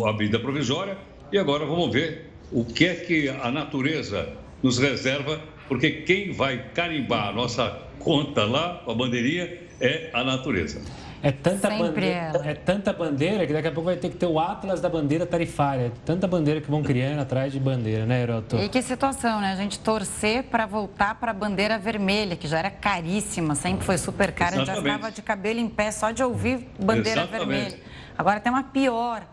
[0.05, 0.97] a medida provisória
[1.32, 4.28] e agora vamos ver o que é que a natureza
[4.61, 9.49] nos reserva porque quem vai carimbar a nossa conta lá a bandeirinha
[9.80, 10.82] é a natureza.
[11.24, 14.38] É tanta, bandeira, é tanta bandeira que daqui a pouco vai ter que ter o
[14.38, 15.89] Atlas da bandeira tarifária.
[16.03, 18.57] Tanta bandeira que vão criando atrás de bandeira, né, Heroto?
[18.57, 19.53] E que situação, né?
[19.53, 23.97] A gente torcer para voltar para a bandeira vermelha, que já era caríssima, sempre foi
[23.97, 24.57] super cara.
[24.57, 24.71] Exatamente.
[24.71, 27.47] A gente já estava de cabelo em pé só de ouvir bandeira Exatamente.
[27.47, 27.78] vermelha.
[28.17, 29.24] Agora tem uma pior.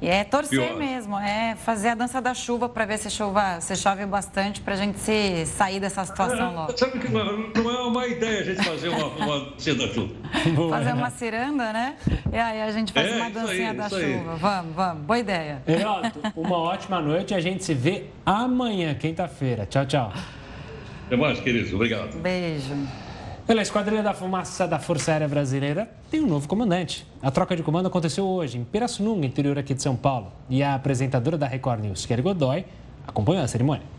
[0.00, 0.76] E é torcer Pior.
[0.76, 4.74] mesmo, é fazer a dança da chuva para ver se, chuva, se chove bastante para
[4.74, 6.76] a gente se sair dessa situação logo.
[6.76, 10.14] Sabe que não, não é uma ideia a gente fazer uma, uma dancinha da chuva.
[10.70, 11.96] fazer uma ciranda, né?
[12.32, 14.02] E aí a gente faz é, uma dancinha aí, da chuva.
[14.02, 14.38] Aí.
[14.38, 15.02] Vamos, vamos.
[15.04, 15.62] Boa ideia.
[15.66, 17.34] Renato, uma ótima noite.
[17.34, 19.66] A gente se vê amanhã, quinta-feira.
[19.66, 20.12] Tchau, tchau.
[21.06, 21.72] Até mais, queridos.
[21.72, 22.20] Obrigado.
[22.20, 22.74] Beijo.
[23.46, 27.06] Pela Esquadrilha da Fumaça da Força Aérea Brasileira, tem um novo comandante.
[27.22, 30.32] A troca de comando aconteceu hoje, em Pirassununga, interior aqui de São Paulo.
[30.50, 32.64] E a apresentadora da Record News, Kelly Godoy,
[33.06, 33.95] acompanhou a cerimônia.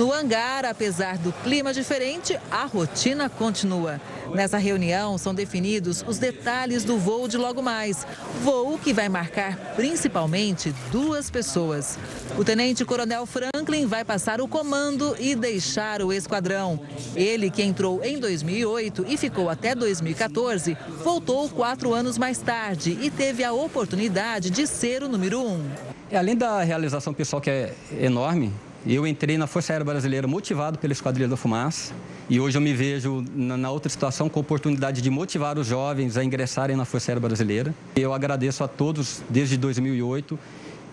[0.00, 4.00] No hangar, apesar do clima diferente, a rotina continua.
[4.32, 8.06] Nessa reunião são definidos os detalhes do voo de logo mais.
[8.42, 11.98] Voo que vai marcar principalmente duas pessoas.
[12.38, 16.80] O tenente-coronel Franklin vai passar o comando e deixar o esquadrão.
[17.14, 23.10] Ele, que entrou em 2008 e ficou até 2014, voltou quatro anos mais tarde e
[23.10, 25.62] teve a oportunidade de ser o número um.
[26.10, 28.50] Além da realização pessoal que é enorme,
[28.86, 31.92] eu entrei na Força Aérea Brasileira motivado pela Esquadrilha da Fumaça
[32.28, 36.16] e hoje eu me vejo na, outra situação com a oportunidade de motivar os jovens
[36.16, 37.74] a ingressarem na Força Aérea Brasileira.
[37.96, 40.38] Eu agradeço a todos desde 2008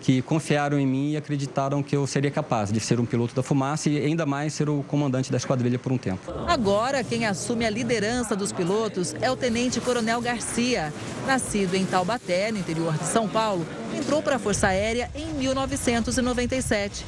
[0.01, 3.41] que confiaram em mim e acreditaram que eu seria capaz de ser um piloto da
[3.41, 6.31] fumaça e ainda mais ser o comandante da esquadrilha por um tempo.
[6.47, 10.93] Agora, quem assume a liderança dos pilotos é o Tenente Coronel Garcia.
[11.25, 13.65] Nascido em Taubaté, no interior de São Paulo,
[13.95, 17.03] entrou para a Força Aérea em 1997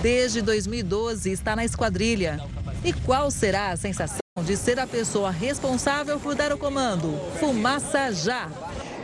[0.00, 2.40] Desde 2012 está na esquadrilha.
[2.84, 7.18] E qual será a sensação de ser a pessoa responsável por dar o comando?
[7.38, 8.48] Fumaça já!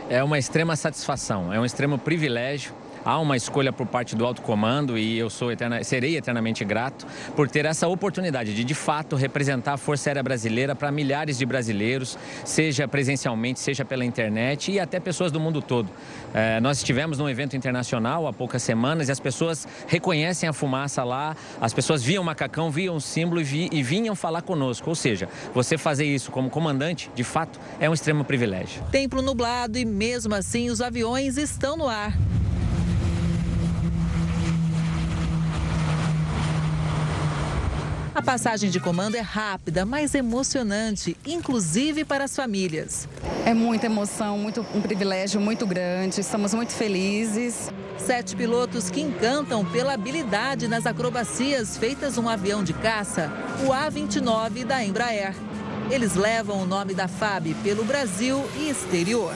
[0.09, 2.73] É uma extrema satisfação, é um extremo privilégio
[3.03, 7.05] há uma escolha por parte do alto comando e eu sou eterna, serei eternamente grato
[7.35, 11.45] por ter essa oportunidade de, de fato, representar a Força Aérea Brasileira para milhares de
[11.45, 15.89] brasileiros, seja presencialmente, seja pela internet e até pessoas do mundo todo.
[16.33, 21.03] É, nós estivemos num evento internacional há poucas semanas e as pessoas reconhecem a fumaça
[21.03, 24.89] lá, as pessoas viam o macacão, viam o símbolo e, vi, e vinham falar conosco.
[24.89, 28.83] Ou seja, você fazer isso como comandante, de fato, é um extremo privilégio.
[28.91, 32.13] Templo nublado e mesmo assim os aviões estão no ar.
[38.19, 43.07] A passagem de comando é rápida, mas emocionante, inclusive para as famílias.
[43.45, 47.71] É muita emoção, muito, um privilégio muito grande, estamos muito felizes.
[47.97, 53.31] Sete pilotos que encantam pela habilidade nas acrobacias feitas um avião de caça,
[53.65, 55.33] o A-29 da Embraer.
[55.89, 59.33] Eles levam o nome da FAB pelo Brasil e exterior.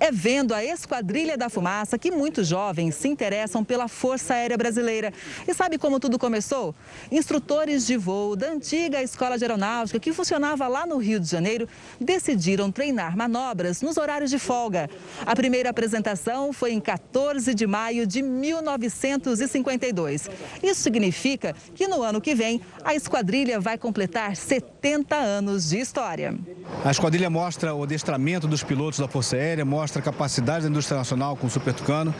[0.00, 5.12] É vendo a Esquadrilha da Fumaça que muitos jovens se interessam pela Força Aérea Brasileira.
[5.46, 6.74] E sabe como tudo começou?
[7.12, 11.68] Instrutores de voo da antiga Escola de Aeronáutica, que funcionava lá no Rio de Janeiro,
[12.00, 14.90] decidiram treinar manobras nos horários de folga.
[15.24, 20.28] A primeira apresentação foi em 14 de maio de 1952.
[20.62, 26.36] Isso significa que no ano que vem a esquadrilha vai completar 70 anos de história.
[26.84, 30.70] A esquadrilha mostra o adestramento dos pilotos da Força Aérea, mostra mostra a capacidade da
[30.70, 32.14] indústria nacional com o Super Tucano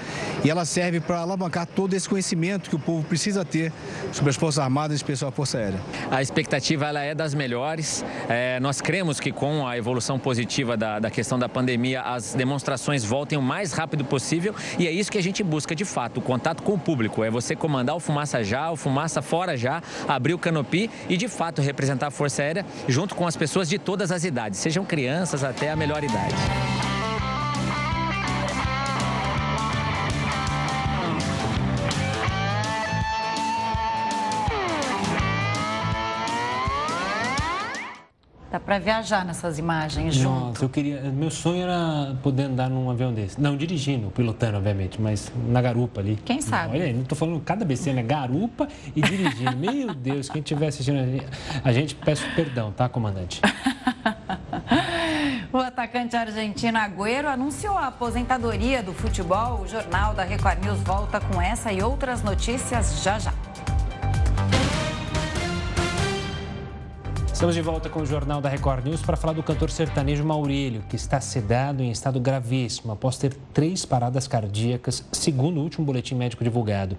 [0.44, 3.72] e ela serve para alavancar todo esse conhecimento que o povo precisa ter
[4.12, 5.80] sobre as Forças Armadas, em especial a Força Aérea.
[6.10, 8.04] A expectativa ela é das melhores.
[8.28, 13.02] É, nós cremos que com a evolução positiva da, da questão da pandemia, as demonstrações
[13.02, 16.22] voltem o mais rápido possível e é isso que a gente busca de fato, o
[16.22, 17.24] contato com o público.
[17.24, 21.28] É você comandar o Fumaça já, o Fumaça fora já, abrir o canopi e de
[21.28, 25.42] fato representar a Força Aérea junto com as pessoas de todas as idades, sejam crianças
[25.42, 26.93] até a melhor idade.
[38.64, 40.46] Para viajar nessas imagens junto.
[40.46, 41.00] Nossa, eu queria.
[41.02, 43.40] Meu sonho era poder andar num avião desse.
[43.40, 46.18] Não dirigindo, pilotando, obviamente, mas na garupa ali.
[46.24, 46.74] Quem sabe?
[46.74, 48.06] Olha aí, não tô falando cada besteira, né?
[48.06, 49.56] Garupa e dirigindo.
[49.56, 51.26] Meu Deus, quem estiver assistindo a gente,
[51.62, 53.40] a gente peço perdão, tá, comandante?
[55.52, 59.60] O atacante argentino Agüero anunciou a aposentadoria do futebol.
[59.60, 63.32] O jornal da Record News volta com essa e outras notícias já já.
[67.44, 70.82] Estamos de volta com o Jornal da Record News para falar do cantor sertanejo Maurílio,
[70.88, 76.14] que está sedado em estado gravíssimo após ter três paradas cardíacas, segundo o último boletim
[76.14, 76.96] médico divulgado.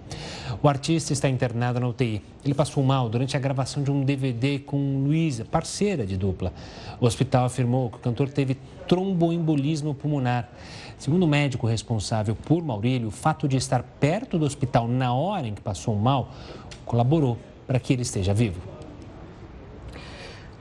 [0.62, 2.22] O artista está internado na UTI.
[2.44, 6.52] Ele passou mal durante a gravação de um DVD com Luísa, parceira de dupla.
[7.00, 10.48] O hospital afirmou que o cantor teve tromboembolismo pulmonar.
[10.96, 15.48] Segundo o médico responsável por Maurílio, o fato de estar perto do hospital na hora
[15.48, 16.30] em que passou mal
[16.84, 17.36] colaborou
[17.66, 18.75] para que ele esteja vivo.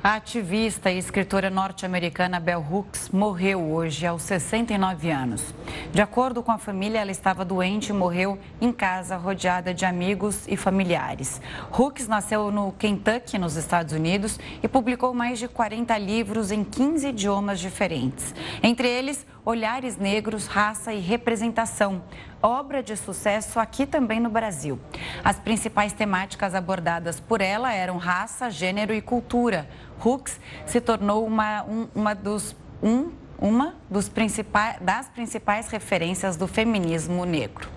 [0.05, 5.43] A ativista e escritora norte-americana Bell Hooks morreu hoje aos 69 anos.
[5.91, 10.47] De acordo com a família, ela estava doente e morreu em casa, rodeada de amigos
[10.47, 11.41] e familiares.
[11.71, 17.07] Hooks nasceu no Kentucky, nos Estados Unidos, e publicou mais de 40 livros em 15
[17.07, 18.35] idiomas diferentes.
[18.61, 22.01] Entre eles, Olhares Negros, Raça e Representação,
[22.41, 24.79] obra de sucesso aqui também no Brasil.
[25.23, 29.69] As principais temáticas abordadas por ela eram raça, gênero e cultura.
[30.03, 36.47] Hooks se tornou uma, um, uma dos um, uma dos principais, das principais referências do
[36.47, 37.69] feminismo negro.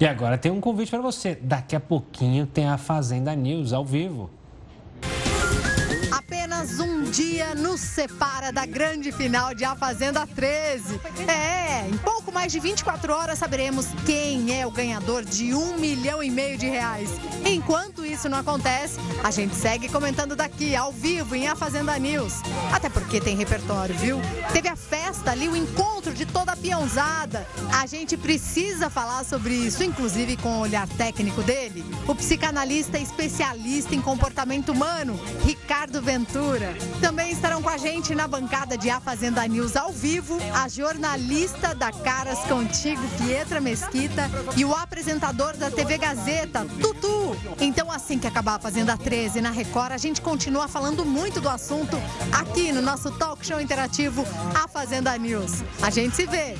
[0.00, 1.36] E agora tem um convite para você.
[1.40, 4.30] Daqui a pouquinho tem a Fazenda News ao vivo.
[6.10, 11.00] Apenas um dia nos separa da grande final de A Fazenda 13.
[11.26, 16.22] É, em pouco mais de 24 horas saberemos quem é o ganhador de um milhão
[16.22, 17.10] e meio de reais.
[17.44, 22.34] Enquanto isso não acontece, a gente segue comentando daqui, ao vivo, em A Fazenda News.
[22.72, 24.20] Até porque tem repertório, viu?
[24.52, 27.46] Teve a festa ali, o encontro de toda a peãozada.
[27.72, 33.94] A gente precisa falar sobre isso, inclusive com o olhar técnico dele, o psicanalista especialista
[33.94, 36.72] em comportamento humano, Ricardo Ventura.
[37.00, 41.74] Também estarão com a gente na bancada de A Fazenda News ao vivo, a jornalista
[41.74, 47.36] da Caras Contigo, Pietra Mesquita, e o apresentador da TV Gazeta, Tutu.
[47.58, 51.48] Então, assim que acabar a Fazenda 13 na Record, a gente continua falando muito do
[51.48, 51.96] assunto
[52.32, 54.24] aqui no nosso talk show interativo
[54.54, 55.62] A Fazenda News.
[55.80, 56.56] A gente se vê.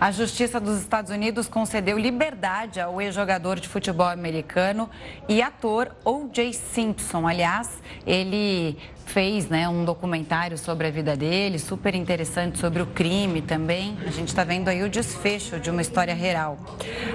[0.00, 4.88] A Justiça dos Estados Unidos concedeu liberdade ao ex-jogador de futebol americano
[5.28, 6.54] e ator O.J.
[6.54, 7.28] Simpson.
[7.28, 8.78] Aliás, ele
[9.10, 13.98] fez né, um documentário sobre a vida dele, super interessante sobre o crime também.
[14.06, 16.56] A gente está vendo aí o desfecho de uma história real.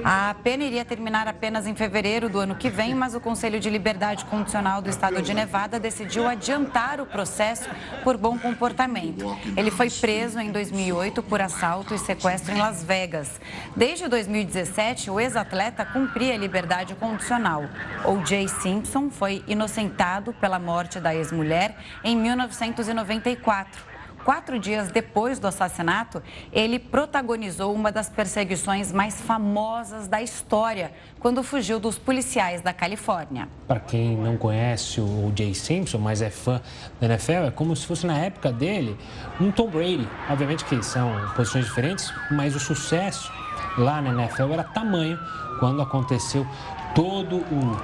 [0.04, 3.70] A pena iria terminar apenas em fevereiro do ano que vem, mas o Conselho de
[3.70, 7.70] Liberdade Condicional do Estado de Nevada decidiu adiantar o processo
[8.04, 9.38] por bom comportamento.
[9.56, 13.40] Ele foi preso em 2008 por assalto e sequestro em Las Vegas.
[13.74, 17.64] Desde 2017, o ex-atleta cumpria liberdade condicional.
[18.04, 23.96] O Jay Simpson foi inocentado pela morte da ex-mulher em 1994.
[24.26, 26.22] Quatro dias depois do assassinato,
[26.52, 33.48] ele protagonizou uma das perseguições mais famosas da história, quando fugiu dos policiais da Califórnia.
[33.68, 36.60] Para quem não conhece o Jay Simpson, mas é fã
[37.00, 38.98] da NFL, é como se fosse na época dele
[39.40, 40.10] um Tom Brady.
[40.28, 43.32] Obviamente que são posições diferentes, mas o sucesso
[43.78, 45.20] lá na NFL era tamanho
[45.60, 46.48] quando aconteceu
[46.96, 47.44] toda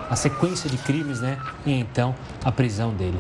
[0.09, 1.37] a sequência de crimes, né?
[1.67, 3.19] E então a prisão dele.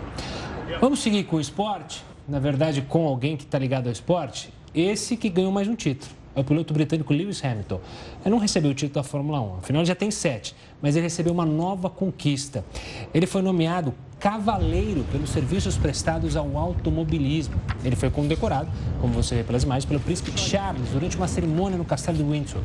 [0.79, 2.03] Vamos seguir com o esporte?
[2.27, 6.11] Na verdade, com alguém que está ligado ao esporte, esse que ganhou mais um título.
[6.35, 7.81] É o piloto britânico Lewis Hamilton.
[8.21, 11.33] Ele não recebeu o título da Fórmula 1, afinal já tem sete, mas ele recebeu
[11.33, 12.63] uma nova conquista.
[13.13, 17.55] Ele foi nomeado cavaleiro pelos serviços prestados ao automobilismo.
[17.83, 18.69] Ele foi condecorado,
[19.01, 22.61] como você vê pelas imagens, pelo príncipe Charles durante uma cerimônia no castelo de Windsor.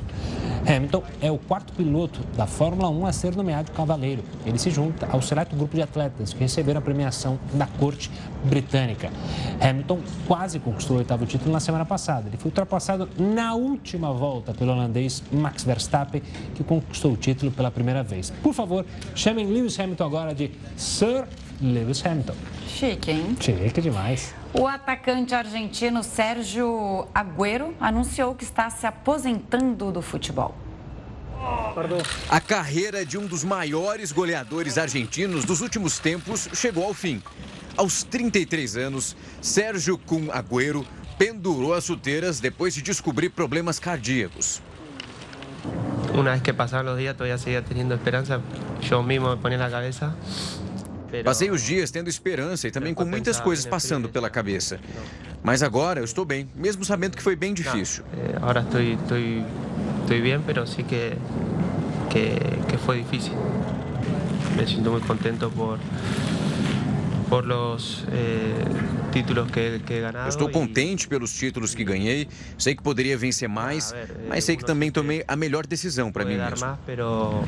[0.68, 4.22] Hamilton é o quarto piloto da Fórmula 1 a ser nomeado cavaleiro.
[4.44, 8.10] Ele se junta ao seleto grupo de atletas que receberam a premiação da corte
[8.44, 9.10] britânica.
[9.58, 12.28] Hamilton quase conquistou o oitavo título na semana passada.
[12.28, 16.20] Ele foi ultrapassado na última volta pelo holandês Max Verstappen,
[16.54, 18.05] que conquistou o título pela primeira vez.
[18.42, 18.84] Por favor,
[19.14, 21.24] chamem Lewis Hamilton agora de Sir
[21.60, 22.34] Lewis Hamilton.
[22.66, 23.36] Chique, hein?
[23.40, 24.34] Chique demais.
[24.52, 30.54] O atacante argentino Sérgio Agüero anunciou que está se aposentando do futebol.
[32.28, 37.22] A carreira de um dos maiores goleadores argentinos dos últimos tempos chegou ao fim.
[37.76, 40.86] Aos 33 anos, Sérgio Kun Agüero
[41.18, 44.62] pendurou as chuteiras depois de descobrir problemas cardíacos.
[46.12, 48.40] Uma vez que passaram os dias, todavía seguia tendo esperança.
[48.90, 50.14] Eu mesmo me ponía na cabeça
[51.24, 54.78] Passei os dias tendo esperança e também com muitas coisas passando pela cabeça.
[55.42, 58.04] Mas agora eu estou bem, mesmo sabendo que foi bem difícil.
[58.36, 61.12] Agora estou, estou, estou bem, mas sim que,
[62.10, 63.34] que, que foi difícil.
[64.56, 65.78] Me sinto muito contente por
[67.28, 68.54] por los eh,
[69.12, 70.28] títulos que, que ganado.
[70.28, 72.28] estou contente pelos títulos que ganhei.
[72.58, 73.94] Sei que poderia vencer mais,
[74.28, 76.66] mas sei que também tomei a melhor decisão para mim mesmo.
[76.66, 77.42] Más, pero,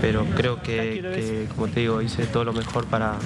[0.00, 3.18] pero creo que, que, como te digo, hice todo lo mejor para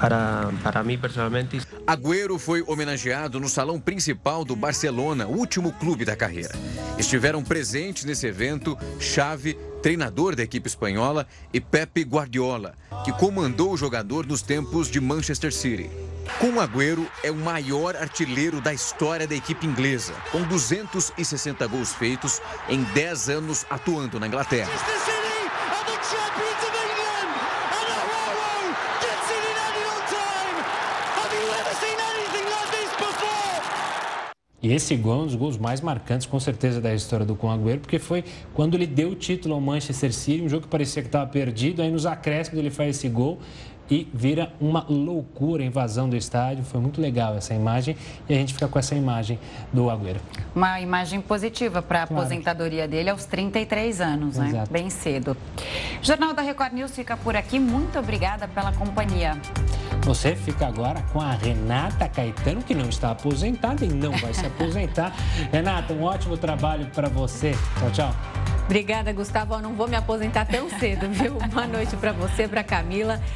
[0.00, 1.58] para, para mim personalmente.
[1.88, 6.54] Agüero foi homenageado no salão principal do Barcelona, último clube da carreira.
[6.98, 12.74] Estiveram presentes nesse evento Xavi, treinador da equipe espanhola, e Pepe Guardiola,
[13.06, 15.90] que comandou o jogador nos tempos de Manchester City.
[16.38, 22.42] Com Agüero é o maior artilheiro da história da equipe inglesa, com 260 gols feitos
[22.68, 25.27] em 10 anos atuando na Inglaterra.
[34.60, 37.48] E esse gol é um dos gols mais marcantes, com certeza, da história do Con
[37.48, 41.00] Agüero, porque foi quando ele deu o título ao Manchester City, um jogo que parecia
[41.00, 43.38] que estava perdido, aí nos acréscimos ele faz esse gol
[43.90, 46.64] e vira uma loucura a invasão do estádio.
[46.64, 47.96] Foi muito legal essa imagem
[48.28, 49.38] e a gente fica com essa imagem
[49.72, 50.20] do Agüero.
[50.54, 52.22] Uma imagem positiva para a claro.
[52.22, 54.48] aposentadoria dele aos 33 anos, né?
[54.48, 54.70] Exato.
[54.70, 55.36] Bem cedo.
[56.00, 57.58] O Jornal da Record News fica por aqui.
[57.58, 59.36] Muito obrigada pela companhia.
[60.02, 64.44] Você fica agora com a Renata Caetano, que não está aposentada e não vai se
[64.46, 65.12] aposentar.
[65.52, 67.52] Renata, um ótimo trabalho para você.
[67.78, 68.14] Tchau, tchau.
[68.68, 69.54] Obrigada, Gustavo.
[69.54, 71.38] Eu não vou me aposentar tão cedo, viu?
[71.52, 73.18] Boa noite para você, para Camila.